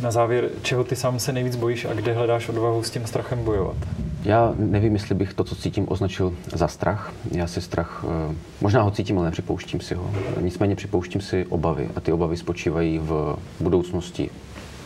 Na 0.00 0.10
závěr, 0.10 0.48
čeho 0.62 0.84
ty 0.84 0.96
sám 0.96 1.18
se 1.18 1.32
nejvíc 1.32 1.56
bojíš 1.56 1.84
a 1.84 1.94
kde 1.94 2.12
hledáš 2.12 2.48
odvahu 2.48 2.82
s 2.82 2.90
tím 2.90 3.06
strachem 3.06 3.44
bojovat? 3.44 3.76
Já 4.24 4.54
nevím, 4.56 4.92
jestli 4.92 5.14
bych 5.14 5.34
to, 5.34 5.44
co 5.44 5.56
cítím, 5.56 5.86
označil 5.88 6.34
za 6.54 6.68
strach. 6.68 7.12
Já 7.30 7.46
si 7.46 7.60
strach, 7.60 8.04
eh, 8.30 8.34
možná 8.60 8.82
ho 8.82 8.90
cítím, 8.90 9.18
ale 9.18 9.26
nepřipouštím 9.26 9.80
si 9.80 9.94
ho. 9.94 10.10
Nicméně 10.40 10.76
připouštím 10.76 11.20
si 11.20 11.46
obavy 11.46 11.88
a 11.96 12.00
ty 12.00 12.12
obavy 12.12 12.36
spočívají 12.36 12.98
v 12.98 13.36
budoucnosti 13.60 14.30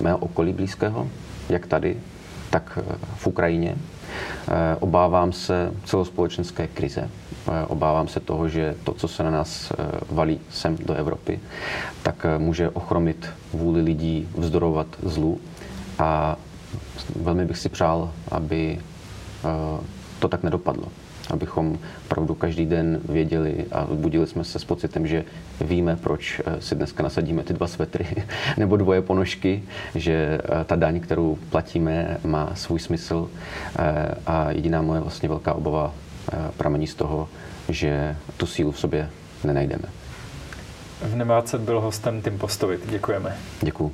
mého 0.00 0.18
okolí 0.18 0.52
blízkého, 0.52 1.08
jak 1.48 1.66
tady, 1.66 1.96
tak 2.50 2.78
eh, 2.82 2.96
v 3.16 3.26
Ukrajině. 3.26 3.76
Eh, 4.48 4.76
obávám 4.80 5.32
se 5.32 5.72
celospolečenské 5.84 6.66
krize. 6.66 7.10
Obávám 7.68 8.08
se 8.08 8.20
toho, 8.20 8.48
že 8.48 8.74
to, 8.84 8.94
co 8.94 9.08
se 9.08 9.22
na 9.22 9.30
nás 9.30 9.72
valí 10.10 10.40
sem 10.50 10.76
do 10.76 10.94
Evropy, 10.94 11.40
tak 12.02 12.26
může 12.38 12.70
ochromit 12.70 13.28
vůli 13.52 13.82
lidí 13.82 14.28
vzdorovat 14.38 14.86
zlu. 15.02 15.40
A 15.98 16.36
velmi 17.16 17.44
bych 17.44 17.58
si 17.58 17.68
přál, 17.68 18.12
aby 18.28 18.78
to 20.18 20.28
tak 20.28 20.42
nedopadlo. 20.42 20.88
Abychom 21.30 21.78
opravdu 22.06 22.34
každý 22.34 22.66
den 22.66 23.00
věděli 23.08 23.64
a 23.72 23.86
budili 23.92 24.26
jsme 24.26 24.44
se 24.44 24.58
s 24.58 24.64
pocitem, 24.64 25.06
že 25.06 25.24
víme, 25.60 25.96
proč 25.96 26.40
eh, 26.46 26.60
si 26.60 26.74
dneska 26.74 27.02
nasadíme 27.02 27.42
ty 27.42 27.52
dva 27.54 27.66
svetry 27.66 28.06
nebo 28.56 28.76
dvoje 28.76 29.02
ponožky, 29.02 29.62
že 29.94 30.12
eh, 30.12 30.64
ta 30.64 30.76
daň, 30.76 31.00
kterou 31.00 31.38
platíme, 31.50 32.18
má 32.24 32.50
svůj 32.54 32.78
smysl 32.78 33.28
eh, 33.78 34.14
a 34.26 34.50
jediná 34.50 34.82
moje 34.82 35.00
vlastně 35.00 35.28
velká 35.28 35.54
obava 35.54 35.94
pramení 36.56 36.86
z 36.86 36.94
toho, 36.94 37.28
že 37.68 38.16
tu 38.36 38.46
sílu 38.46 38.72
v 38.72 38.78
sobě 38.78 39.10
nenajdeme. 39.44 39.84
V 41.02 41.16
Nemáce 41.16 41.58
byl 41.58 41.80
hostem 41.80 42.22
Tim 42.22 42.38
Postovit. 42.38 42.90
Děkujeme. 42.90 43.36
Děkuji. 43.62 43.92